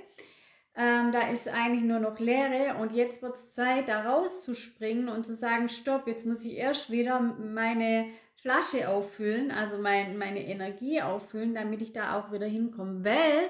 ähm, 0.80 1.12
da 1.12 1.30
ist 1.32 1.48
eigentlich 1.48 1.84
nur 1.84 2.00
noch 2.00 2.20
Leere 2.20 2.78
und 2.80 2.94
jetzt 2.94 3.24
wird 3.24 3.34
es 3.34 3.52
Zeit, 3.52 3.90
da 3.90 4.04
rauszuspringen 4.04 5.10
und 5.10 5.26
zu 5.26 5.34
sagen, 5.34 5.70
stopp, 5.70 6.06
jetzt 6.06 6.28
muss 6.28 6.46
ich 6.46 6.56
erst 6.56 6.92
wieder 6.92 7.20
meine 7.20 8.06
Flasche 8.36 8.88
auffüllen, 8.88 9.50
also 9.50 9.80
mein, 9.80 10.20
meine 10.20 10.46
Energie 10.46 11.02
auffüllen, 11.02 11.56
damit 11.56 11.82
ich 11.82 11.94
da 11.94 12.20
auch 12.20 12.32
wieder 12.32 12.46
hinkomme. 12.46 13.04
Weil, 13.04 13.50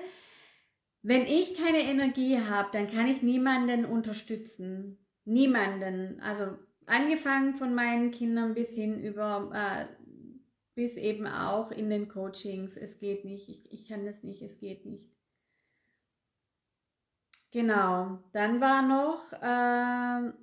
wenn 1.02 1.24
ich 1.24 1.56
keine 1.56 1.82
Energie 1.82 2.40
habe, 2.40 2.70
dann 2.72 2.88
kann 2.88 3.08
ich 3.08 3.22
niemanden 3.22 3.84
unterstützen. 3.84 4.98
Niemanden. 5.26 6.22
Also 6.22 6.58
angefangen 6.86 7.56
von 7.56 7.76
meinen 7.76 8.12
Kindern 8.12 8.54
bis 8.54 8.74
hin 8.74 9.04
über, 9.04 9.52
äh, 9.54 9.86
bis 10.76 10.96
eben 10.96 11.28
auch 11.28 11.72
in 11.72 11.90
den 11.90 12.08
Coachings. 12.08 12.78
Es 12.78 13.00
geht 13.00 13.26
nicht, 13.26 13.50
ich, 13.50 13.70
ich 13.70 13.90
kann 13.90 14.06
das 14.06 14.24
nicht, 14.24 14.42
es 14.42 14.58
geht 14.58 14.86
nicht. 14.86 15.17
Genau, 17.51 18.20
dann 18.34 18.60
war 18.60 18.82
noch, 18.82 19.32
äh, 19.42 20.34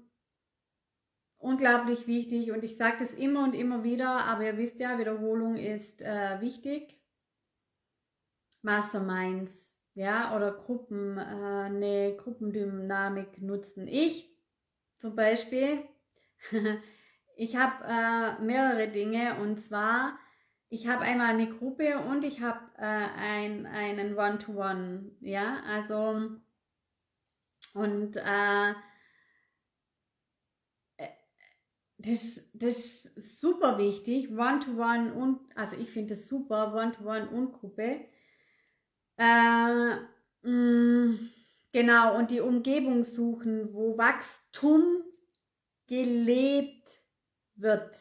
unglaublich 1.45 2.07
wichtig 2.07 2.53
und 2.53 2.65
ich 2.65 2.79
sage 2.79 2.97
das 3.01 3.13
immer 3.13 3.45
und 3.45 3.55
immer 3.55 3.85
wieder, 3.85 4.25
aber 4.25 4.45
ihr 4.45 4.57
wisst 4.57 4.81
ja, 4.81 4.99
Wiederholung 4.99 5.57
ist 5.57 6.01
äh, 6.01 6.41
wichtig. 6.41 6.99
Masterminds, 8.63 9.77
ja, 9.93 10.35
oder 10.35 10.53
Gruppen, 10.53 11.19
äh, 11.19 11.21
eine 11.21 12.17
Gruppendynamik 12.17 13.43
nutzen. 13.43 13.87
Ich 13.87 14.35
zum 14.97 15.15
Beispiel, 15.15 15.83
ich 17.37 17.57
habe 17.57 17.85
äh, 17.87 18.43
mehrere 18.43 18.89
Dinge 18.89 19.39
und 19.43 19.59
zwar, 19.61 20.19
ich 20.71 20.89
habe 20.89 21.03
einmal 21.03 21.29
eine 21.29 21.51
Gruppe 21.51 21.99
und 21.99 22.25
ich 22.25 22.41
habe 22.41 22.61
äh, 22.79 22.85
ein, 22.85 23.67
einen 23.67 24.17
One-to-One, 24.17 25.11
-One, 25.11 25.11
ja, 25.21 25.61
also 25.69 26.41
und 27.75 28.17
äh, 28.17 28.75
das, 31.99 32.51
das 32.53 33.07
ist 33.07 33.41
super 33.41 33.79
wichtig, 33.79 34.31
One-to-One 34.31 35.15
und, 35.15 35.41
also 35.57 35.77
ich 35.77 35.91
finde 35.91 36.15
das 36.15 36.27
super, 36.27 36.75
One-to-One 36.75 37.31
und 37.31 37.53
Gruppe. 37.53 38.07
Äh, 39.17 39.97
mh, 40.43 40.51
mm, 40.51 41.31
genau, 41.73 42.17
und 42.17 42.31
die 42.31 42.41
Umgebung 42.41 43.05
suchen, 43.05 43.73
wo 43.73 43.97
Wachstum 43.97 45.03
gelebt 45.87 47.01
wird. 47.57 47.97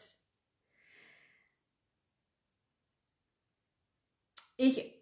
Ich 4.56 4.93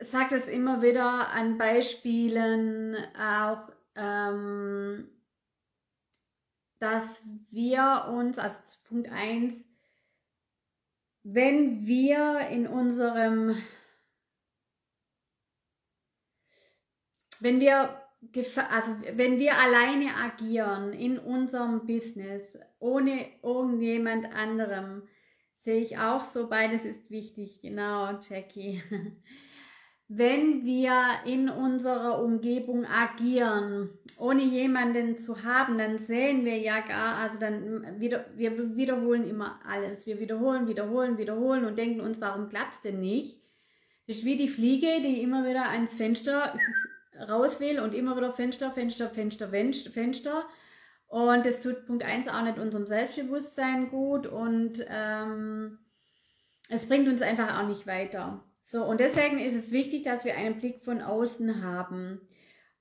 sage 0.00 0.36
das 0.36 0.48
immer 0.48 0.82
wieder 0.82 1.28
an 1.28 1.58
Beispielen, 1.58 2.96
auch 3.16 3.70
ähm, 3.94 5.08
dass 6.78 7.22
wir 7.50 8.06
uns, 8.10 8.38
also 8.38 8.56
Punkt 8.88 9.10
1, 9.10 9.68
wenn 11.22 11.86
wir 11.86 12.48
in 12.48 12.66
unserem, 12.66 13.54
wenn 17.40 17.60
wir, 17.60 18.00
also 18.70 18.90
wenn 19.12 19.38
wir 19.38 19.58
alleine 19.58 20.16
agieren 20.16 20.94
in 20.94 21.18
unserem 21.18 21.86
Business, 21.86 22.58
ohne 22.78 23.26
irgendjemand 23.42 24.32
anderem, 24.32 25.02
sehe 25.56 25.82
ich 25.82 25.98
auch 25.98 26.22
so, 26.22 26.48
beides 26.48 26.86
ist 26.86 27.10
wichtig, 27.10 27.60
genau, 27.60 28.18
Jackie. 28.20 28.82
wenn 30.12 30.66
wir 30.66 30.92
in 31.24 31.48
unserer 31.48 32.20
Umgebung 32.20 32.84
agieren, 32.84 33.90
ohne 34.18 34.42
jemanden 34.42 35.18
zu 35.18 35.44
haben, 35.44 35.78
dann 35.78 35.98
sehen 35.98 36.44
wir 36.44 36.58
ja 36.58 36.80
gar, 36.80 37.18
also 37.18 37.38
dann 37.38 38.00
wieder, 38.00 38.26
wir 38.34 38.76
wiederholen 38.76 39.22
immer 39.22 39.60
alles. 39.64 40.06
Wir 40.06 40.18
wiederholen, 40.18 40.66
wiederholen, 40.66 41.16
wiederholen 41.16 41.64
und 41.64 41.78
denken 41.78 42.00
uns, 42.00 42.20
warum 42.20 42.48
klappt 42.48 42.74
es 42.74 42.80
denn 42.80 42.98
nicht? 42.98 43.40
Das 44.08 44.16
ist 44.16 44.24
wie 44.24 44.34
die 44.34 44.48
Fliege, 44.48 45.00
die 45.00 45.22
immer 45.22 45.48
wieder 45.48 45.68
ans 45.68 45.94
Fenster 45.94 46.58
raus 47.28 47.60
will 47.60 47.78
und 47.78 47.94
immer 47.94 48.16
wieder 48.16 48.32
Fenster, 48.32 48.72
Fenster, 48.72 49.10
Fenster, 49.10 49.48
Fenster. 49.92 50.44
Und 51.06 51.46
das 51.46 51.60
tut 51.60 51.86
Punkt 51.86 52.02
1 52.02 52.26
auch 52.26 52.42
nicht 52.42 52.58
unserem 52.58 52.88
Selbstbewusstsein 52.88 53.90
gut 53.90 54.26
und 54.26 54.84
ähm, 54.88 55.78
es 56.68 56.88
bringt 56.88 57.06
uns 57.06 57.22
einfach 57.22 57.60
auch 57.60 57.68
nicht 57.68 57.86
weiter. 57.86 58.44
So, 58.70 58.84
und 58.84 59.00
deswegen 59.00 59.40
ist 59.40 59.56
es 59.56 59.72
wichtig, 59.72 60.04
dass 60.04 60.24
wir 60.24 60.36
einen 60.36 60.58
Blick 60.58 60.84
von 60.84 61.02
außen 61.02 61.64
haben. 61.64 62.20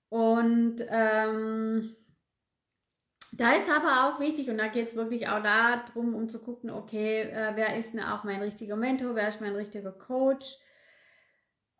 Und 0.09 0.85
ähm, 0.87 1.95
da 3.31 3.55
ist 3.55 3.67
aber 3.67 4.05
auch 4.05 4.19
wichtig, 4.19 4.51
und 4.51 4.59
da 4.59 4.67
geht 4.67 4.89
es 4.89 4.95
wirklich 4.95 5.27
auch 5.29 5.41
darum, 5.41 6.13
um 6.13 6.29
zu 6.29 6.37
gucken, 6.37 6.69
okay, 6.69 7.21
äh, 7.21 7.53
wer 7.55 7.75
ist 7.75 7.93
denn 7.93 8.01
auch 8.01 8.23
mein 8.23 8.39
richtiger 8.39 8.75
Mentor, 8.75 9.15
wer 9.15 9.29
ist 9.29 9.41
mein 9.41 9.55
richtiger 9.55 9.91
Coach? 9.91 10.59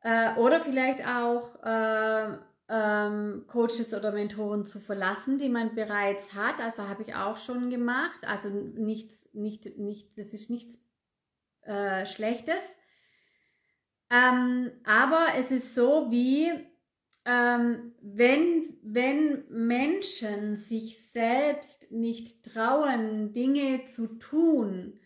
Äh, 0.01 0.34
oder 0.38 0.60
vielleicht 0.60 1.06
auch 1.06 1.63
äh, 1.63 2.36
ähm, 2.68 3.46
Coaches 3.46 3.94
oder 3.94 4.12
Mentoren 4.12 4.66
zu 4.66 4.80
verlassen, 4.80 5.38
die 5.38 5.50
man 5.50 5.75
bereits 5.75 6.34
hat. 6.34 6.60
Also 6.60 6.88
habe 6.88 7.04
ich 7.04 7.13
auch 7.13 7.38
schon 7.38 7.70
gemacht. 7.70 8.25
Also 8.25 8.50
nichts, 8.50 9.30
nicht, 9.34 9.78
nicht, 9.78 10.18
das 10.18 10.34
ist 10.34 10.50
nichts 10.50 10.80
äh, 11.62 12.08
Schlechtes. 12.08 12.79
Ähm, 14.12 14.72
aber 14.86 15.28
es 15.38 15.51
ist 15.51 15.75
so 15.75 16.10
wie, 16.10 16.51
ähm, 17.25 17.94
wenn, 18.01 18.78
wenn 18.82 19.46
Menschen 19.50 20.56
sich 20.56 21.12
selbst 21.12 21.92
nicht 21.92 22.44
trauen, 22.44 23.34
Dinge 23.34 23.86
zu 23.86 24.18
tun 24.18 25.00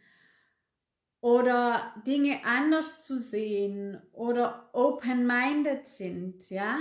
oder 1.20 1.94
Dinge 2.08 2.46
anders 2.46 3.04
zu 3.04 3.18
sehen 3.18 4.02
oder 4.14 4.70
open-minded 4.74 5.88
sind, 5.88 6.50
ja, 6.50 6.80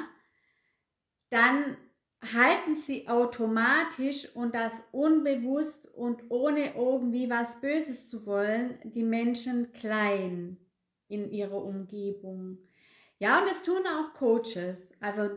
dann 1.30 1.76
halten 2.22 2.76
sie 2.76 3.08
automatisch 3.08 4.28
und 4.36 4.54
das 4.54 4.74
unbewusst 4.92 5.88
und 5.88 6.22
ohne 6.30 6.76
irgendwie 6.76 7.28
was 7.28 7.60
Böses 7.60 8.08
zu 8.08 8.26
wollen, 8.26 8.78
die 8.84 9.02
Menschen 9.02 9.72
klein 9.72 10.56
in 11.12 11.30
ihrer 11.30 11.62
Umgebung. 11.62 12.58
Ja, 13.18 13.40
und 13.40 13.48
das 13.48 13.62
tun 13.62 13.82
auch 13.86 14.14
Coaches. 14.14 14.92
Also 15.00 15.30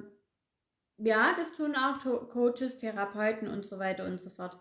ja, 0.97 1.35
das 1.37 1.53
tun 1.53 1.75
auch 1.75 1.99
Coaches, 2.29 2.77
Therapeuten 2.77 3.47
und 3.47 3.65
so 3.65 3.79
weiter 3.79 4.05
und 4.05 4.19
so 4.19 4.29
fort. 4.29 4.57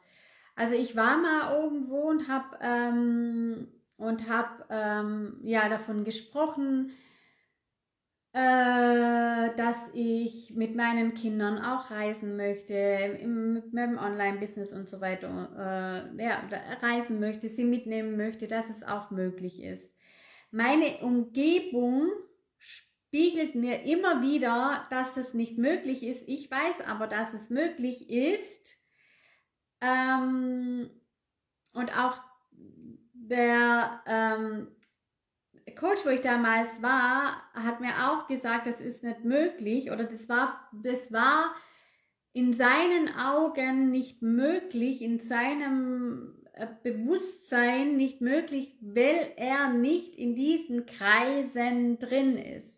Also 0.56 0.74
ich 0.74 0.96
war 0.96 1.16
mal 1.16 1.60
irgendwo 1.62 2.02
und 2.02 2.28
habe 2.28 2.58
ähm, 2.60 3.68
und 3.96 4.22
ähm, 4.70 5.40
ja 5.42 5.68
davon 5.68 6.04
gesprochen, 6.04 6.92
äh, 8.32 9.54
dass 9.56 9.76
ich 9.92 10.54
mit 10.56 10.74
meinen 10.74 11.14
Kindern 11.14 11.58
auch 11.58 11.92
reisen 11.92 12.36
möchte, 12.36 12.74
im, 12.74 13.52
mit 13.52 13.72
meinem 13.72 13.96
Online-Business 13.96 14.72
und 14.72 14.88
so 14.88 15.00
weiter, 15.00 16.08
äh, 16.18 16.22
ja, 16.22 16.42
reisen 16.82 17.20
möchte, 17.20 17.48
sie 17.48 17.64
mitnehmen 17.64 18.16
möchte, 18.16 18.48
dass 18.48 18.68
es 18.68 18.82
auch 18.82 19.12
möglich 19.12 19.62
ist. 19.62 19.93
Meine 20.54 20.98
Umgebung 20.98 22.12
spiegelt 22.58 23.56
mir 23.56 23.82
immer 23.82 24.22
wieder, 24.22 24.86
dass 24.88 25.12
das 25.12 25.34
nicht 25.34 25.58
möglich 25.58 26.04
ist. 26.04 26.28
Ich 26.28 26.48
weiß 26.48 26.86
aber, 26.86 27.08
dass 27.08 27.34
es 27.34 27.50
möglich 27.50 28.08
ist. 28.08 28.76
Ähm, 29.80 30.88
und 31.72 31.98
auch 31.98 32.18
der 33.14 34.00
ähm, 34.06 34.68
Coach, 35.74 36.04
wo 36.04 36.10
ich 36.10 36.20
damals 36.20 36.80
war, 36.80 37.42
hat 37.54 37.80
mir 37.80 38.08
auch 38.08 38.28
gesagt, 38.28 38.68
das 38.68 38.80
ist 38.80 39.02
nicht 39.02 39.24
möglich 39.24 39.90
oder 39.90 40.04
das 40.04 40.28
war, 40.28 40.70
das 40.72 41.12
war 41.12 41.52
in 42.32 42.52
seinen 42.52 43.12
Augen 43.16 43.90
nicht 43.90 44.22
möglich, 44.22 45.02
in 45.02 45.18
seinem 45.18 46.43
Bewusstsein 46.82 47.96
nicht 47.96 48.20
möglich, 48.20 48.76
weil 48.80 49.32
er 49.36 49.70
nicht 49.70 50.16
in 50.16 50.34
diesen 50.34 50.86
Kreisen 50.86 51.98
drin 51.98 52.36
ist. 52.36 52.74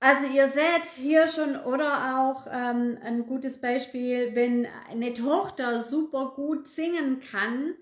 Also 0.00 0.28
ihr 0.28 0.48
seht 0.48 0.84
hier 0.96 1.26
schon 1.26 1.56
oder 1.56 2.20
auch 2.20 2.46
ähm, 2.50 2.98
ein 3.02 3.26
gutes 3.26 3.60
Beispiel, 3.60 4.34
wenn 4.34 4.66
eine 4.88 5.12
Tochter 5.12 5.82
super 5.82 6.34
gut 6.36 6.68
singen 6.68 7.20
kann 7.20 7.74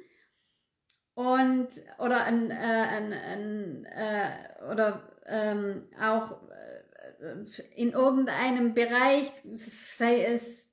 und 1.14 1.68
oder 1.98 2.24
ein, 2.24 2.50
äh, 2.50 2.54
ein, 2.54 3.12
ein 3.12 3.84
äh, 3.84 4.72
oder 4.72 5.02
ähm, 5.26 5.88
auch 6.00 6.40
äh, 6.50 7.44
in 7.74 7.92
irgendeinem 7.92 8.72
Bereich, 8.72 9.30
sei 9.52 10.24
es 10.24 10.65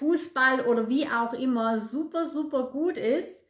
Fußball 0.00 0.62
oder 0.62 0.88
wie 0.88 1.06
auch 1.06 1.34
immer, 1.34 1.78
super 1.78 2.26
super 2.26 2.70
gut 2.70 2.96
ist, 2.96 3.44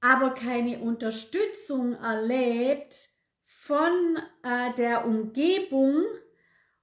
aber 0.00 0.34
keine 0.34 0.80
Unterstützung 0.80 1.94
erlebt 1.94 3.10
von 3.44 4.18
äh, 4.42 4.74
der 4.76 5.06
Umgebung 5.06 6.02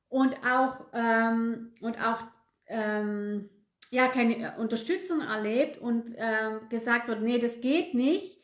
und 0.08 0.34
auch, 0.46 0.86
ähm, 0.94 1.74
und 1.82 2.02
auch 2.02 2.22
ähm, 2.68 3.50
ja, 3.92 4.08
keine 4.08 4.56
Unterstützung 4.58 5.20
erlebt 5.20 5.80
und 5.80 6.14
ähm, 6.16 6.70
gesagt 6.70 7.10
wird, 7.10 7.22
nee, 7.22 7.38
das 7.38 7.60
geht 7.60 7.94
nicht, 7.94 8.40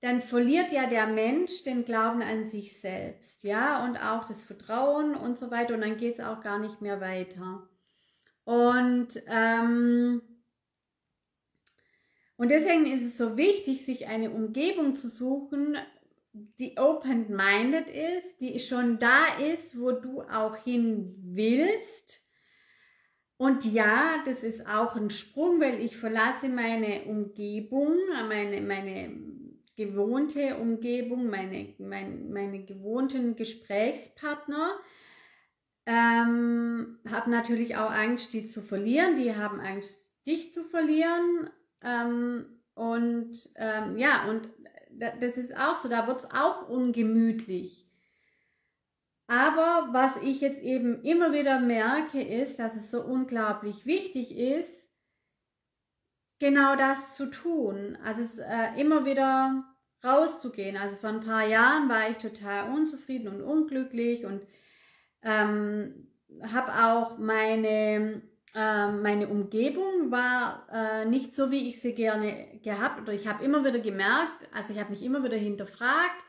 dann 0.00 0.20
verliert 0.20 0.72
ja 0.72 0.86
der 0.86 1.06
Mensch 1.06 1.62
den 1.62 1.84
Glauben 1.84 2.22
an 2.22 2.46
sich 2.46 2.80
selbst, 2.80 3.44
ja, 3.44 3.84
und 3.84 3.98
auch 3.98 4.24
das 4.24 4.42
Vertrauen 4.42 5.14
und 5.14 5.38
so 5.38 5.52
weiter 5.52 5.74
und 5.74 5.82
dann 5.82 5.96
geht 5.96 6.14
es 6.14 6.20
auch 6.20 6.40
gar 6.40 6.58
nicht 6.58 6.80
mehr 6.80 7.00
weiter. 7.00 7.69
Und, 8.44 9.08
ähm, 9.26 10.22
und 12.36 12.50
deswegen 12.50 12.86
ist 12.86 13.02
es 13.02 13.18
so 13.18 13.36
wichtig, 13.36 13.84
sich 13.84 14.08
eine 14.08 14.30
Umgebung 14.30 14.96
zu 14.96 15.08
suchen, 15.08 15.76
die 16.32 16.76
open-minded 16.78 17.88
ist, 17.88 18.40
die 18.40 18.58
schon 18.58 18.98
da 18.98 19.36
ist, 19.52 19.78
wo 19.78 19.92
du 19.92 20.22
auch 20.22 20.56
hin 20.56 21.14
willst. 21.22 22.22
Und 23.36 23.64
ja, 23.64 24.22
das 24.26 24.44
ist 24.44 24.66
auch 24.66 24.96
ein 24.96 25.10
Sprung, 25.10 25.60
weil 25.60 25.82
ich 25.82 25.96
verlasse 25.96 26.48
meine 26.48 27.04
Umgebung, 27.04 27.96
meine, 28.28 28.60
meine 28.60 29.18
gewohnte 29.76 30.56
Umgebung, 30.56 31.30
meine, 31.30 31.74
meine, 31.78 32.14
meine 32.16 32.64
gewohnten 32.64 33.36
Gesprächspartner. 33.36 34.76
Ähm, 35.86 36.98
habe 37.10 37.30
natürlich 37.30 37.76
auch 37.76 37.90
Angst, 37.90 38.32
die 38.32 38.48
zu 38.48 38.60
verlieren. 38.60 39.16
Die 39.16 39.34
haben 39.34 39.60
Angst, 39.60 40.12
dich 40.26 40.52
zu 40.52 40.62
verlieren. 40.62 41.50
Ähm, 41.82 42.60
und 42.74 43.32
ähm, 43.56 43.98
ja, 43.98 44.28
und 44.28 44.48
das 44.90 45.36
ist 45.36 45.56
auch 45.56 45.76
so, 45.76 45.88
da 45.88 46.06
wird 46.06 46.18
es 46.18 46.30
auch 46.30 46.68
ungemütlich. 46.68 47.86
Aber 49.26 49.88
was 49.92 50.16
ich 50.22 50.40
jetzt 50.40 50.60
eben 50.60 51.02
immer 51.02 51.32
wieder 51.32 51.60
merke, 51.60 52.20
ist, 52.20 52.58
dass 52.58 52.74
es 52.74 52.90
so 52.90 53.00
unglaublich 53.00 53.86
wichtig 53.86 54.36
ist, 54.36 54.90
genau 56.40 56.74
das 56.74 57.14
zu 57.14 57.30
tun. 57.30 57.96
Also 58.02 58.22
es, 58.22 58.38
äh, 58.38 58.80
immer 58.80 59.04
wieder 59.04 59.64
rauszugehen. 60.04 60.76
Also 60.76 60.96
vor 60.96 61.10
ein 61.10 61.20
paar 61.20 61.46
Jahren 61.46 61.88
war 61.88 62.10
ich 62.10 62.16
total 62.16 62.72
unzufrieden 62.74 63.28
und 63.28 63.42
unglücklich 63.42 64.24
und 64.26 64.42
ähm, 65.22 66.08
habe 66.42 66.72
auch 66.86 67.18
meine 67.18 68.22
ähm, 68.54 69.02
meine 69.02 69.28
Umgebung 69.28 70.10
war 70.10 70.66
äh, 70.72 71.04
nicht 71.04 71.34
so, 71.34 71.52
wie 71.52 71.68
ich 71.68 71.80
sie 71.80 71.94
gerne 71.94 72.58
gehabt 72.64 73.00
oder 73.00 73.12
ich 73.12 73.28
habe 73.28 73.44
immer 73.44 73.64
wieder 73.64 73.78
gemerkt, 73.78 74.48
also 74.52 74.72
ich 74.72 74.80
habe 74.80 74.90
mich 74.90 75.02
immer 75.04 75.22
wieder 75.22 75.36
hinterfragt, 75.36 76.24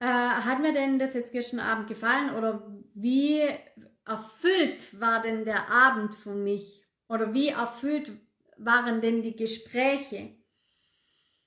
äh, 0.00 0.06
hat 0.06 0.60
mir 0.60 0.72
denn 0.72 0.98
das 0.98 1.12
jetzt 1.12 1.32
gestern 1.32 1.60
Abend 1.60 1.88
gefallen 1.88 2.34
oder 2.34 2.66
wie 2.94 3.42
erfüllt 4.06 4.98
war 4.98 5.20
denn 5.20 5.44
der 5.44 5.70
Abend 5.70 6.14
für 6.14 6.34
mich 6.34 6.86
oder 7.08 7.34
wie 7.34 7.48
erfüllt 7.48 8.12
waren 8.56 9.02
denn 9.02 9.20
die 9.20 9.36
Gespräche? 9.36 10.34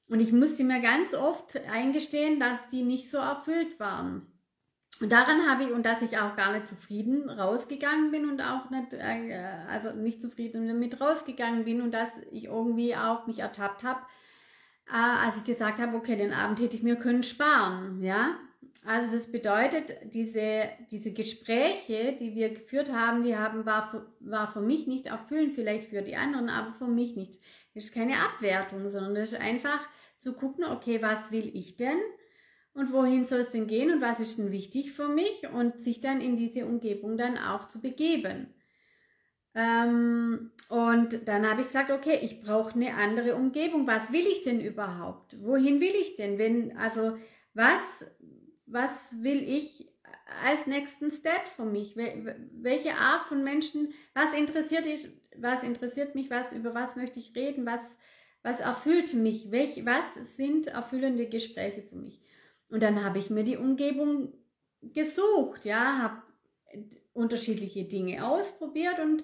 Und 0.08 0.20
ich 0.20 0.32
musste 0.32 0.64
mir 0.64 0.82
ganz 0.82 1.14
oft 1.16 1.58
eingestehen, 1.68 2.40
dass 2.40 2.68
die 2.68 2.84
nicht 2.84 3.10
so 3.10 3.18
erfüllt 3.18 3.80
waren. 3.80 4.39
Und 5.02 5.12
daran 5.12 5.50
habe 5.50 5.64
ich, 5.64 5.72
und 5.72 5.86
dass 5.86 6.02
ich 6.02 6.18
auch 6.18 6.36
gar 6.36 6.52
nicht 6.52 6.68
zufrieden 6.68 7.30
rausgegangen 7.30 8.12
bin 8.12 8.30
und 8.30 8.42
auch 8.42 8.70
nicht, 8.70 8.94
äh, 8.94 9.40
also 9.70 9.94
nicht 9.94 10.22
zufrieden 10.22 10.68
damit 10.68 11.00
rausgegangen 11.00 11.64
bin 11.64 11.82
und 11.82 11.94
dass 11.94 12.10
ich 12.32 12.46
irgendwie 12.46 12.96
auch 12.96 13.26
mich 13.26 13.40
ertappt 13.40 13.84
habe, 13.84 14.02
äh, 14.90 15.26
als 15.26 15.38
ich 15.38 15.46
gesagt 15.46 15.80
habe, 15.80 15.96
okay, 15.96 16.18
den 16.18 16.34
Abend 16.34 16.60
hätte 16.60 16.76
ich 16.76 16.84
mir 16.84 16.98
können 16.98 17.24
sparen, 17.24 18.04
ja. 18.04 18.38
Also 18.86 19.12
das 19.12 19.32
bedeutet, 19.32 19.94
diese, 20.14 20.64
diese 20.90 21.12
Gespräche, 21.12 22.16
die 22.20 22.34
wir 22.34 22.50
geführt 22.50 22.92
haben, 22.92 23.24
die 23.24 23.36
haben, 23.36 23.66
war 23.66 24.08
war 24.22 24.48
für 24.48 24.62
mich 24.62 24.88
nicht 24.88 25.08
erfüllend, 25.08 25.54
vielleicht 25.54 25.90
für 25.90 26.02
die 26.02 26.16
anderen, 26.16 26.50
aber 26.50 26.74
für 26.74 26.88
mich 26.88 27.16
nicht. 27.16 27.42
Das 27.74 27.84
ist 27.84 27.94
keine 27.94 28.16
Abwertung, 28.18 28.88
sondern 28.90 29.16
das 29.16 29.34
ist 29.34 29.40
einfach 29.40 29.88
zu 30.18 30.34
gucken, 30.34 30.64
okay, 30.64 31.02
was 31.02 31.32
will 31.32 31.52
ich 31.54 31.76
denn? 31.76 32.00
Und 32.74 32.94
wohin 32.94 33.26
soll 33.26 33.40
es 33.40 33.50
denn 33.50 33.68
gehen 33.68 33.92
und 33.92 34.02
was 34.02 34.20
ist 34.20 34.38
denn 34.38 34.52
wichtig 34.52 34.92
für 34.92 35.08
mich 35.08 35.48
und 35.54 35.82
sich 35.82 36.02
dann 36.02 36.22
in 36.22 36.36
diese 36.36 36.66
Umgebung 36.66 37.18
dann 37.18 37.38
auch 37.38 37.68
zu 37.68 37.82
begeben. 37.82 38.54
Ähm, 39.56 40.52
und 40.70 41.28
dann 41.28 41.50
habe 41.50 41.62
ich 41.62 41.68
gesagt, 41.68 41.92
okay, 41.92 42.20
ich 42.22 42.42
brauche 42.42 42.74
eine 42.74 42.94
andere 42.94 43.36
Umgebung. 43.36 43.88
Was 43.88 44.14
will 44.14 44.26
ich 44.28 44.42
denn 44.42 44.62
überhaupt? 44.62 45.36
Wohin 45.44 45.82
will 45.82 45.94
ich 46.00 46.16
denn? 46.16 46.38
Wenn, 46.38 46.78
also 46.78 47.18
was, 47.54 48.06
was 48.68 49.16
will 49.22 49.42
ich 49.42 49.92
als 50.46 50.68
nächsten 50.68 51.10
Step 51.10 51.48
für 51.56 51.66
mich? 51.66 51.96
Welche 51.96 52.94
Art 52.94 53.24
von 53.24 53.44
Menschen, 53.44 53.94
was 54.14 54.34
interessiert 54.34 54.86
ich, 54.86 55.10
was 55.36 55.64
interessiert 55.64 56.16
mich, 56.16 56.30
was, 56.30 56.52
über 56.54 56.76
was 56.76 56.96
möchte 56.96 57.20
ich 57.20 57.36
reden, 57.36 57.66
was, 57.66 57.82
was 58.44 58.60
erfüllt 58.60 59.14
mich, 59.16 59.52
Welch, 59.52 59.86
was 59.86 60.36
sind 60.38 60.68
erfüllende 60.68 61.28
Gespräche 61.28 61.82
für 61.82 61.96
mich? 61.96 62.22
Und 62.70 62.82
dann 62.84 63.04
habe 63.04 63.18
ich 63.18 63.30
mir 63.30 63.44
die 63.44 63.58
Umgebung 63.58 64.34
gesucht, 64.82 65.66
ja, 65.66 65.98
habe 65.98 66.22
unterschiedliche 67.14 67.86
Dinge 67.86 68.26
ausprobiert 68.26 69.00
und 69.00 69.24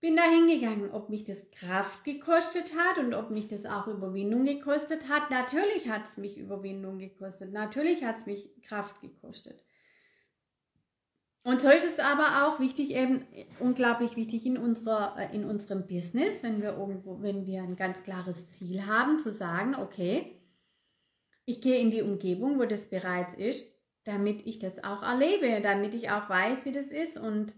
bin 0.00 0.16
da 0.16 0.22
hingegangen. 0.22 0.90
Ob 0.90 1.08
mich 1.10 1.24
das 1.24 1.50
Kraft 1.50 2.04
gekostet 2.04 2.74
hat 2.76 2.98
und 2.98 3.14
ob 3.14 3.30
mich 3.30 3.48
das 3.48 3.66
auch 3.66 3.86
Überwindung 3.86 4.44
gekostet 4.44 5.08
hat. 5.08 5.30
Natürlich 5.30 5.88
hat 5.88 6.04
es 6.06 6.16
mich 6.16 6.38
Überwindung 6.38 6.98
gekostet. 6.98 7.52
Natürlich 7.52 8.04
hat 8.04 8.18
es 8.18 8.26
mich 8.26 8.50
Kraft 8.62 9.00
gekostet. 9.00 9.64
Und 11.44 11.60
so 11.60 11.70
ist 11.70 11.84
es 11.84 11.98
aber 11.98 12.46
auch 12.46 12.60
wichtig, 12.60 12.94
eben 12.94 13.26
unglaublich 13.58 14.14
wichtig 14.14 14.46
in, 14.46 14.56
unserer, 14.56 15.16
äh, 15.18 15.34
in 15.34 15.44
unserem 15.44 15.86
Business, 15.88 16.42
wenn 16.44 16.62
wir 16.62 16.76
irgendwo, 16.76 17.20
wenn 17.20 17.46
wir 17.46 17.62
ein 17.62 17.74
ganz 17.74 18.02
klares 18.04 18.54
Ziel 18.54 18.86
haben, 18.86 19.18
zu 19.18 19.32
sagen, 19.32 19.74
okay, 19.74 20.40
ich 21.44 21.60
gehe 21.60 21.80
in 21.80 21.90
die 21.90 22.02
Umgebung, 22.02 22.58
wo 22.58 22.64
das 22.64 22.88
bereits 22.88 23.34
ist, 23.34 23.66
damit 24.04 24.46
ich 24.46 24.58
das 24.58 24.82
auch 24.82 25.02
erlebe, 25.02 25.60
damit 25.62 25.94
ich 25.94 26.10
auch 26.10 26.28
weiß, 26.28 26.64
wie 26.64 26.72
das 26.72 26.88
ist. 26.88 27.16
Und 27.16 27.54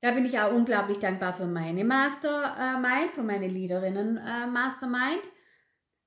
da 0.00 0.12
bin 0.12 0.24
ich 0.24 0.38
auch 0.38 0.52
unglaublich 0.52 0.98
dankbar 0.98 1.32
für 1.32 1.46
meine 1.46 1.84
Mastermind, 1.84 3.12
für 3.14 3.22
meine 3.22 3.48
Leaderinnen 3.48 4.18
äh, 4.18 4.46
Mastermind. 4.46 5.22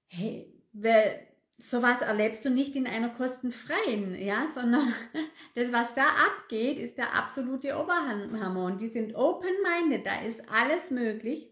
Hey, 0.07 0.53
weil 0.73 1.27
sowas 1.57 2.01
erlebst 2.01 2.45
du 2.45 2.49
nicht 2.49 2.75
in 2.75 2.87
einer 2.87 3.09
kostenfreien, 3.09 4.15
ja, 4.15 4.47
sondern 4.53 4.93
das, 5.55 5.73
was 5.73 5.93
da 5.93 6.05
abgeht, 6.07 6.79
ist 6.79 6.97
der 6.97 7.13
absolute 7.13 7.75
Oberhammer. 7.77 8.65
Und 8.65 8.81
die 8.81 8.87
sind 8.87 9.15
open-minded, 9.15 10.05
da 10.05 10.21
ist 10.21 10.41
alles 10.49 10.91
möglich. 10.91 11.51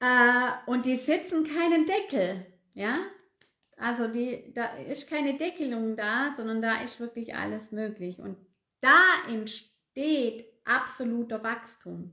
Äh, 0.00 0.50
und 0.66 0.86
die 0.86 0.96
setzen 0.96 1.44
keinen 1.44 1.86
Deckel, 1.86 2.46
ja. 2.74 2.98
Also 3.78 4.08
die, 4.08 4.52
da 4.54 4.66
ist 4.76 5.08
keine 5.08 5.36
Deckelung 5.36 5.96
da, 5.96 6.32
sondern 6.36 6.60
da 6.60 6.82
ist 6.82 7.00
wirklich 7.00 7.34
alles 7.34 7.70
möglich. 7.72 8.18
Und 8.18 8.36
da 8.80 8.98
entsteht 9.28 10.46
absoluter 10.64 11.42
Wachstum. 11.42 12.12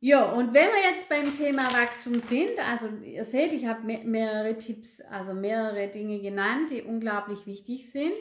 Ja, 0.00 0.24
und 0.32 0.52
wenn 0.52 0.68
wir 0.68 0.90
jetzt 0.92 1.08
beim 1.08 1.32
Thema 1.32 1.62
Wachstum 1.72 2.20
sind, 2.20 2.58
also 2.58 2.88
ihr 3.02 3.24
seht, 3.24 3.54
ich 3.54 3.66
habe 3.66 3.86
mehrere 3.86 4.58
Tipps, 4.58 5.00
also 5.10 5.32
mehrere 5.32 5.88
Dinge 5.88 6.20
genannt, 6.20 6.70
die 6.70 6.82
unglaublich 6.82 7.46
wichtig 7.46 7.90
sind. 7.90 8.12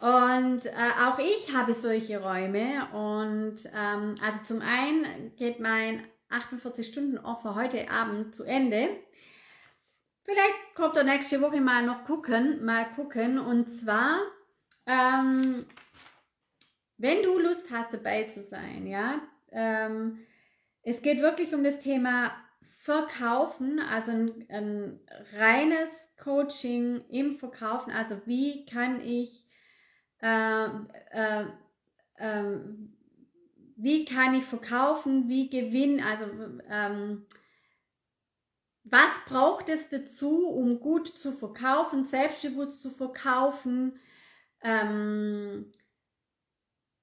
Und 0.00 0.64
äh, 0.64 0.70
auch 1.06 1.18
ich 1.18 1.54
habe 1.54 1.74
solche 1.74 2.22
Räume. 2.22 2.88
Und 2.94 3.66
ähm, 3.74 4.14
also 4.22 4.38
zum 4.44 4.62
einen 4.62 5.36
geht 5.36 5.60
mein 5.60 6.02
48 6.30 6.86
Stunden 6.86 7.18
Offer 7.18 7.54
heute 7.54 7.90
Abend 7.90 8.34
zu 8.34 8.44
Ende. 8.44 8.88
Vielleicht 10.26 10.74
kommt 10.74 10.96
er 10.96 11.04
nächste 11.04 11.40
Woche 11.40 11.60
mal 11.60 11.86
noch 11.86 12.04
gucken, 12.04 12.64
mal 12.64 12.84
gucken. 12.96 13.38
Und 13.38 13.70
zwar, 13.70 14.22
ähm, 14.84 15.64
wenn 16.98 17.22
du 17.22 17.38
Lust 17.38 17.70
hast, 17.70 17.94
dabei 17.94 18.24
zu 18.24 18.42
sein, 18.42 18.88
ja, 18.88 19.20
ähm, 19.52 20.18
es 20.82 21.00
geht 21.00 21.20
wirklich 21.20 21.54
um 21.54 21.62
das 21.62 21.78
Thema 21.78 22.32
Verkaufen, 22.80 23.78
also 23.78 24.10
ein, 24.10 24.46
ein 24.48 25.00
reines 25.38 26.08
Coaching 26.20 27.04
im 27.08 27.38
Verkaufen. 27.38 27.92
Also 27.92 28.20
wie 28.26 28.66
kann 28.66 29.00
ich, 29.04 29.46
äh, 30.22 30.66
äh, 31.12 31.44
äh, 32.16 32.58
wie 33.76 34.04
kann 34.04 34.34
ich 34.34 34.44
verkaufen, 34.44 35.28
wie 35.28 35.48
gewinnen, 35.48 36.00
also 36.00 36.26
ähm, 36.68 37.26
was 38.88 39.24
braucht 39.26 39.68
es 39.68 39.88
dazu, 39.88 40.48
um 40.48 40.78
gut 40.78 41.08
zu 41.08 41.32
verkaufen, 41.32 42.04
selbstbewusst 42.04 42.80
zu 42.80 42.90
verkaufen, 42.90 43.98
ähm, 44.62 45.72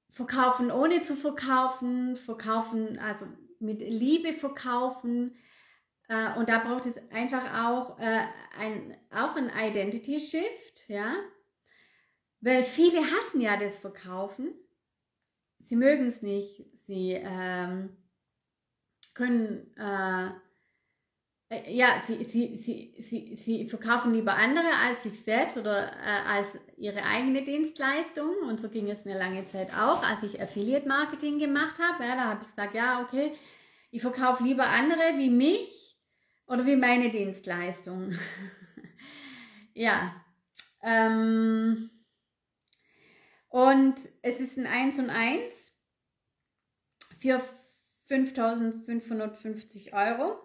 verkaufen 0.10 0.72
ohne 0.72 1.02
zu 1.02 1.16
verkaufen, 1.16 2.16
verkaufen, 2.16 3.00
also 3.00 3.28
mit 3.60 3.80
Liebe 3.80 4.32
verkaufen. 4.32 5.36
Äh, 6.08 6.38
und 6.38 6.48
da 6.48 6.60
braucht 6.60 6.86
es 6.86 6.98
einfach 7.12 7.66
auch, 7.66 8.00
äh, 8.00 8.22
ein, 8.58 8.96
auch 9.12 9.36
ein 9.36 9.52
Identity 9.54 10.22
Shift, 10.22 10.88
ja. 10.88 11.16
Weil 12.40 12.64
viele 12.64 13.02
hassen 13.02 13.42
ja 13.42 13.58
das 13.58 13.80
Verkaufen. 13.80 14.54
Sie 15.60 15.76
mögen 15.76 16.08
es 16.08 16.22
nicht. 16.22 16.66
Sie 16.86 17.12
ähm, 17.14 17.98
können, 19.14 19.76
äh, 19.78 20.30
ja, 21.68 22.02
sie, 22.06 22.24
sie, 22.24 22.56
sie, 22.58 22.96
sie, 23.00 23.36
sie 23.36 23.70
verkaufen 23.70 24.14
lieber 24.14 24.36
andere 24.36 24.76
als 24.86 25.04
sich 25.04 25.20
selbst 25.20 25.58
oder 25.58 25.92
äh, 25.92 26.28
als 26.28 26.48
ihre 26.78 27.04
eigene 27.04 27.44
Dienstleistung. 27.44 28.30
Und 28.48 28.62
so 28.62 28.70
ging 28.70 28.90
es 28.90 29.06
mir 29.06 29.18
lange 29.18 29.46
Zeit 29.46 29.74
auch, 29.74 30.04
als 30.04 30.24
ich 30.24 30.42
Affiliate 30.42 30.88
Marketing 30.88 31.40
gemacht 31.40 31.80
habe. 31.80 32.04
Ja, 32.04 32.16
da 32.16 32.24
habe 32.26 32.42
ich 32.42 32.48
gesagt, 32.48 32.74
ja, 32.74 33.02
okay, 33.02 33.34
ich 33.92 34.02
verkaufe 34.02 34.44
lieber 34.44 34.68
andere 34.68 35.18
wie 35.18 35.30
mich 35.30 35.98
oder 36.48 36.66
wie 36.66 36.76
meine 36.76 37.10
Dienstleistung. 37.10 38.12
ja. 39.74 40.16
Ähm, 40.82 41.90
und 43.50 43.96
es 44.22 44.40
ist 44.40 44.58
ein 44.58 44.68
1 44.68 45.00
und 45.00 45.10
1 45.10 45.74
für 47.20 47.42
5550 48.08 49.94
Euro. 49.94 50.40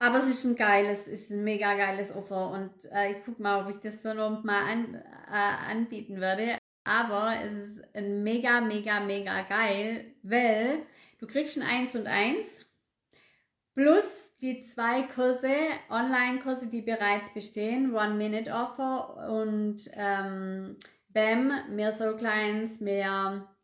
Aber 0.00 0.18
es 0.18 0.28
ist 0.28 0.44
ein 0.44 0.56
geiles, 0.56 1.06
ist 1.06 1.30
ein 1.30 1.44
mega 1.44 1.74
geiles 1.74 2.14
Offer 2.14 2.50
und 2.52 2.72
äh, 2.90 3.12
ich 3.12 3.18
guck 3.24 3.38
mal, 3.38 3.62
ob 3.62 3.70
ich 3.70 3.80
das 3.80 4.02
so 4.02 4.12
noch 4.14 4.42
mal 4.42 4.64
an, 4.64 4.94
äh, 4.94 5.70
anbieten 5.70 6.16
würde. 6.16 6.58
Aber 6.84 7.34
es 7.44 7.52
ist 7.52 7.94
ein 7.94 8.22
mega, 8.22 8.60
mega, 8.60 9.00
mega 9.00 9.42
geil, 9.42 10.14
weil 10.22 10.86
Du 11.20 11.26
kriegst 11.26 11.58
ein 11.58 11.62
1 11.62 11.96
und 11.96 12.06
1 12.06 12.66
plus 13.74 14.32
die 14.40 14.62
zwei 14.62 15.02
Kurse, 15.02 15.54
Online-Kurse, 15.90 16.68
die 16.68 16.80
bereits 16.80 17.32
bestehen, 17.34 17.94
One-Minute-Offer 17.94 19.28
und 19.30 19.90
ähm, 19.92 20.78
BAM, 21.10 21.74
mehr 21.76 21.92
Soul 21.92 22.16
Clients, 22.16 22.80
mehr 22.80 23.54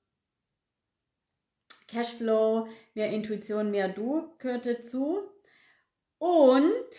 Cashflow, 1.89 2.69
mehr 2.95 3.11
Intuition, 3.11 3.71
mehr 3.71 3.89
Du 3.89 4.37
gehört 4.39 4.67
dazu. 4.67 5.23
Und 6.19 6.91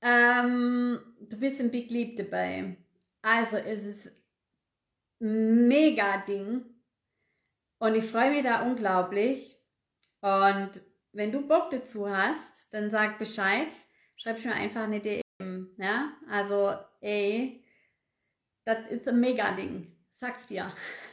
ähm, 0.00 1.00
du 1.20 1.38
bist 1.38 1.60
im 1.60 1.70
Big 1.70 1.90
Leap 1.90 2.16
dabei. 2.16 2.76
Also 3.22 3.56
es 3.56 3.82
ist 3.84 4.10
mega 5.18 6.18
Ding. 6.18 6.64
Und 7.78 7.94
ich 7.94 8.04
freue 8.04 8.30
mich 8.30 8.42
da 8.42 8.62
unglaublich. 8.62 9.56
Und 10.20 10.70
wenn 11.12 11.32
du 11.32 11.46
Bock 11.46 11.70
dazu 11.70 12.08
hast, 12.08 12.72
dann 12.72 12.90
sag 12.90 13.18
Bescheid. 13.18 13.72
Schreib 14.16 14.44
mir 14.44 14.54
einfach 14.54 14.82
eine 14.82 15.00
DM. 15.00 15.74
Ja? 15.76 16.12
Also, 16.28 16.76
ey, 17.00 17.64
das 18.64 18.86
ist 18.90 19.06
ein 19.08 19.20
mega 19.20 19.52
Ding. 19.52 19.96
Sag's 20.14 20.46
dir. 20.46 20.72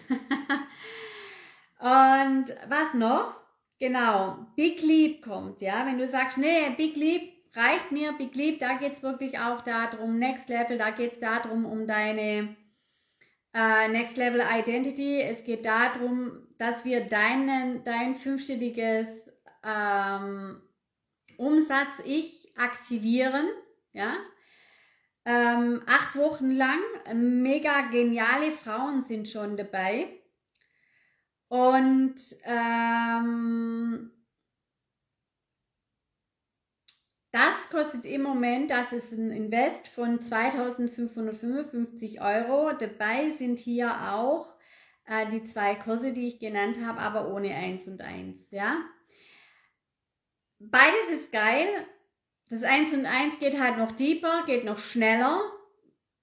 Und 1.79 2.49
was 2.67 2.93
noch? 2.95 3.44
Genau, 3.79 4.47
Big 4.55 4.81
Leap 4.81 5.21
kommt, 5.21 5.61
ja. 5.61 5.85
Wenn 5.85 5.97
du 5.97 6.07
sagst, 6.07 6.37
nee, 6.37 6.69
Big 6.77 6.95
Leap 6.95 7.33
reicht 7.53 7.91
mir, 7.91 8.13
Big 8.13 8.35
Leap, 8.35 8.59
da 8.59 8.75
geht's 8.77 9.03
wirklich 9.03 9.37
auch 9.39 9.61
darum, 9.61 10.17
Next 10.17 10.49
Level, 10.49 10.77
da 10.77 10.91
geht's 10.91 11.19
darum, 11.19 11.65
um 11.65 11.85
deine 11.85 12.55
äh, 13.53 13.87
Next 13.89 14.17
Level 14.17 14.41
Identity. 14.41 15.21
Es 15.21 15.43
geht 15.43 15.65
darum, 15.65 16.47
dass 16.57 16.85
wir 16.85 17.01
deinen, 17.01 17.83
dein 17.83 18.15
fünfstelliges 18.15 19.07
ähm, 19.63 20.61
Umsatz-Ich 21.37 22.53
aktivieren. 22.57 23.47
Ja? 23.93 24.13
Ähm, 25.25 25.81
acht 25.85 26.15
Wochen 26.15 26.51
lang. 26.51 26.79
Mega 27.13 27.89
geniale 27.91 28.51
Frauen 28.51 29.03
sind 29.03 29.27
schon 29.27 29.57
dabei. 29.57 30.07
Und 31.47 32.15
ähm, 32.43 34.11
das 37.31 37.69
kostet 37.69 38.05
im 38.05 38.23
Moment, 38.23 38.71
das 38.71 38.93
ist 38.93 39.11
ein 39.11 39.31
Invest 39.31 39.87
von 39.87 40.21
2555 40.21 42.21
Euro. 42.21 42.71
Dabei 42.73 43.31
sind 43.37 43.59
hier 43.59 44.13
auch 44.13 44.55
äh, 45.05 45.29
die 45.29 45.43
zwei 45.43 45.75
Kurse, 45.75 46.13
die 46.13 46.27
ich 46.27 46.39
genannt 46.39 46.77
habe, 46.83 46.99
aber 46.99 47.33
ohne 47.33 47.53
eins 47.53 47.87
und 47.87 48.01
eins, 48.01 48.51
ja. 48.51 48.77
Beides 50.59 51.09
ist 51.11 51.31
geil. 51.31 51.67
Das 52.49 52.63
eins 52.63 52.93
und 52.93 53.05
eins 53.05 53.39
geht 53.39 53.59
halt 53.59 53.77
noch 53.77 53.91
deeper, 53.91 54.43
geht 54.45 54.65
noch 54.65 54.77
schneller, 54.77 55.41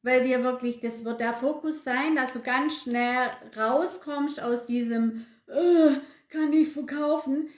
weil 0.03 0.25
wir 0.25 0.43
wirklich, 0.43 0.81
das 0.81 1.05
wird 1.05 1.21
der 1.21 1.33
Fokus 1.33 1.85
sein, 1.85 2.17
dass 2.17 2.33
du 2.33 2.41
ganz 2.41 2.83
schnell 2.83 3.31
rauskommst 3.57 4.41
aus 4.41 4.67
diesem, 4.67 5.27
äh, 5.47 5.95
kann 6.29 6.53
ich 6.53 6.69
verkaufen, 6.69 7.49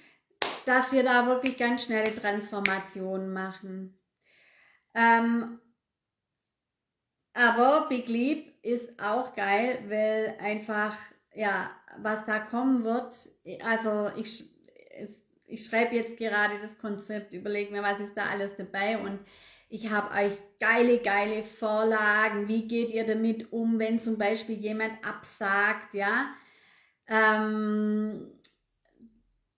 dass 0.67 0.93
wir 0.93 1.03
da 1.03 1.27
wirklich 1.27 1.59
ganz 1.59 1.85
schnelle 1.85 2.15
Transformationen 2.15 3.33
machen. 3.33 3.99
Ähm, 4.95 5.61
aber 7.33 7.89
Big 7.89 8.09
Leap 8.09 8.55
ist 8.63 9.01
auch 9.01 9.35
geil, 9.35 9.85
weil 9.89 10.37
einfach 10.41 10.97
ja, 11.35 11.71
was 11.99 12.25
da 12.25 12.39
kommen 12.39 12.85
wird, 12.85 13.15
also 13.65 14.11
ich, 14.17 14.49
ich 15.47 15.65
schreibe 15.65 15.95
jetzt 15.95 16.17
gerade 16.17 16.59
das 16.61 16.79
Konzept, 16.79 17.35
überlege 17.35 17.73
mir, 17.73 17.83
was 17.83 18.01
ist 18.01 18.17
da 18.17 18.27
alles 18.27 18.53
dabei 18.57 18.99
und 18.99 19.21
ich 19.69 19.91
habe 19.91 20.15
euch 20.15 20.33
geile, 20.61 20.99
geile 20.99 21.43
Vorlagen. 21.43 22.49
Wie 22.49 22.69
geht 22.69 22.93
ihr 22.93 23.07
damit 23.07 23.53
um, 23.53 23.79
wenn 23.79 24.01
zum 24.01 24.19
Beispiel 24.19 24.57
jemand 24.57 25.05
absagt, 25.05 25.95
ja? 25.95 26.35
Ähm, 27.07 28.33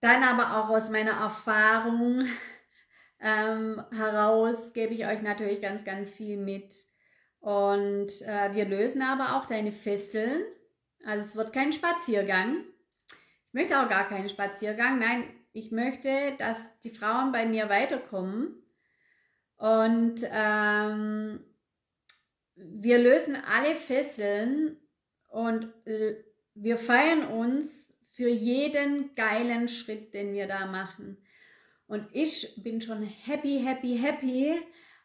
dann 0.00 0.22
aber 0.22 0.58
auch 0.58 0.70
aus 0.70 0.90
meiner 0.90 1.12
Erfahrung 1.12 2.24
ähm, 3.20 3.82
heraus 3.92 4.72
gebe 4.72 4.94
ich 4.94 5.06
euch 5.06 5.22
natürlich 5.22 5.60
ganz, 5.60 5.84
ganz 5.84 6.12
viel 6.12 6.36
mit. 6.36 6.74
Und 7.40 8.10
äh, 8.22 8.54
wir 8.54 8.64
lösen 8.64 9.02
aber 9.02 9.36
auch 9.36 9.46
deine 9.46 9.72
Fesseln 9.72 10.44
also 11.06 11.24
es 11.24 11.36
wird 11.36 11.52
kein 11.52 11.72
Spaziergang. 11.72 12.64
Ich 13.08 13.52
möchte 13.52 13.80
auch 13.80 13.88
gar 13.88 14.08
keinen 14.08 14.28
Spaziergang. 14.28 14.98
Nein, 14.98 15.24
ich 15.52 15.70
möchte, 15.70 16.34
dass 16.38 16.58
die 16.82 16.90
Frauen 16.90 17.30
bei 17.30 17.46
mir 17.46 17.68
weiterkommen. 17.68 18.60
Und 19.56 20.20
ähm, 20.30 21.44
wir 22.54 22.98
lösen 22.98 23.36
alle 23.36 23.74
Fesseln 23.74 24.76
und 25.28 25.72
wir 26.54 26.78
feiern 26.78 27.26
uns 27.26 27.92
für 28.14 28.28
jeden 28.28 29.14
geilen 29.14 29.68
Schritt, 29.68 30.14
den 30.14 30.32
wir 30.32 30.46
da 30.46 30.66
machen. 30.66 31.18
Und 31.86 32.08
ich 32.12 32.54
bin 32.62 32.80
schon 32.80 33.02
happy, 33.02 33.62
happy, 33.64 33.98
happy. 33.98 34.58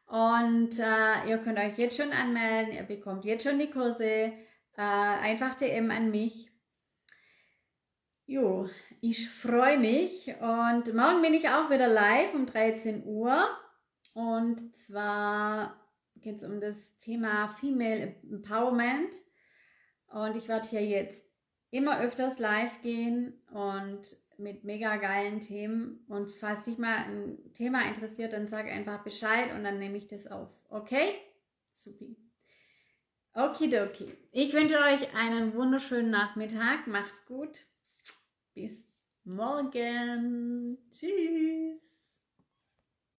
Und 0.07 0.79
äh, 0.79 1.29
ihr 1.29 1.37
könnt 1.37 1.59
euch 1.59 1.77
jetzt 1.77 1.97
schon 1.97 2.11
anmelden, 2.11 2.73
ihr 2.73 2.83
bekommt 2.83 3.25
jetzt 3.25 3.43
schon 3.43 3.59
die 3.59 3.69
Kurse. 3.69 4.03
Äh, 4.03 4.31
einfach 4.77 5.55
DM 5.55 5.91
an 5.91 6.11
mich. 6.11 6.49
Jo, 8.25 8.69
ich 9.01 9.29
freue 9.29 9.77
mich 9.77 10.33
und 10.39 10.93
morgen 10.93 11.21
bin 11.21 11.33
ich 11.33 11.49
auch 11.49 11.69
wieder 11.69 11.87
live 11.87 12.33
um 12.33 12.45
13 12.45 13.03
Uhr. 13.05 13.45
Und 14.13 14.75
zwar 14.75 15.79
geht 16.17 16.37
es 16.37 16.43
um 16.43 16.59
das 16.59 16.97
Thema 16.97 17.47
Female 17.47 18.15
Empowerment. 18.29 19.15
Und 20.07 20.35
ich 20.35 20.47
werde 20.47 20.67
hier 20.67 20.85
jetzt 20.85 21.25
immer 21.69 22.01
öfters 22.01 22.39
live 22.39 22.81
gehen 22.81 23.41
und 23.51 24.17
mit 24.37 24.63
mega 24.63 24.97
geilen 24.97 25.39
Themen. 25.39 26.03
Und 26.07 26.31
falls 26.31 26.65
dich 26.65 26.77
mal 26.77 26.95
ein 26.95 27.53
Thema 27.53 27.87
interessiert, 27.87 28.33
dann 28.33 28.47
sag 28.47 28.67
einfach 28.67 29.03
Bescheid 29.03 29.53
und 29.53 29.63
dann 29.63 29.79
nehme 29.79 29.97
ich 29.97 30.07
das 30.07 30.27
auf. 30.27 30.49
Okay? 30.69 31.13
Supi. 31.71 32.17
Okidoki. 33.33 34.17
Ich 34.31 34.53
wünsche 34.53 34.77
euch 34.77 35.15
einen 35.15 35.53
wunderschönen 35.53 36.09
Nachmittag. 36.09 36.87
Macht's 36.87 37.25
gut. 37.25 37.59
Bis 38.53 38.83
morgen. 39.23 40.77
Tschüss. 40.91 41.90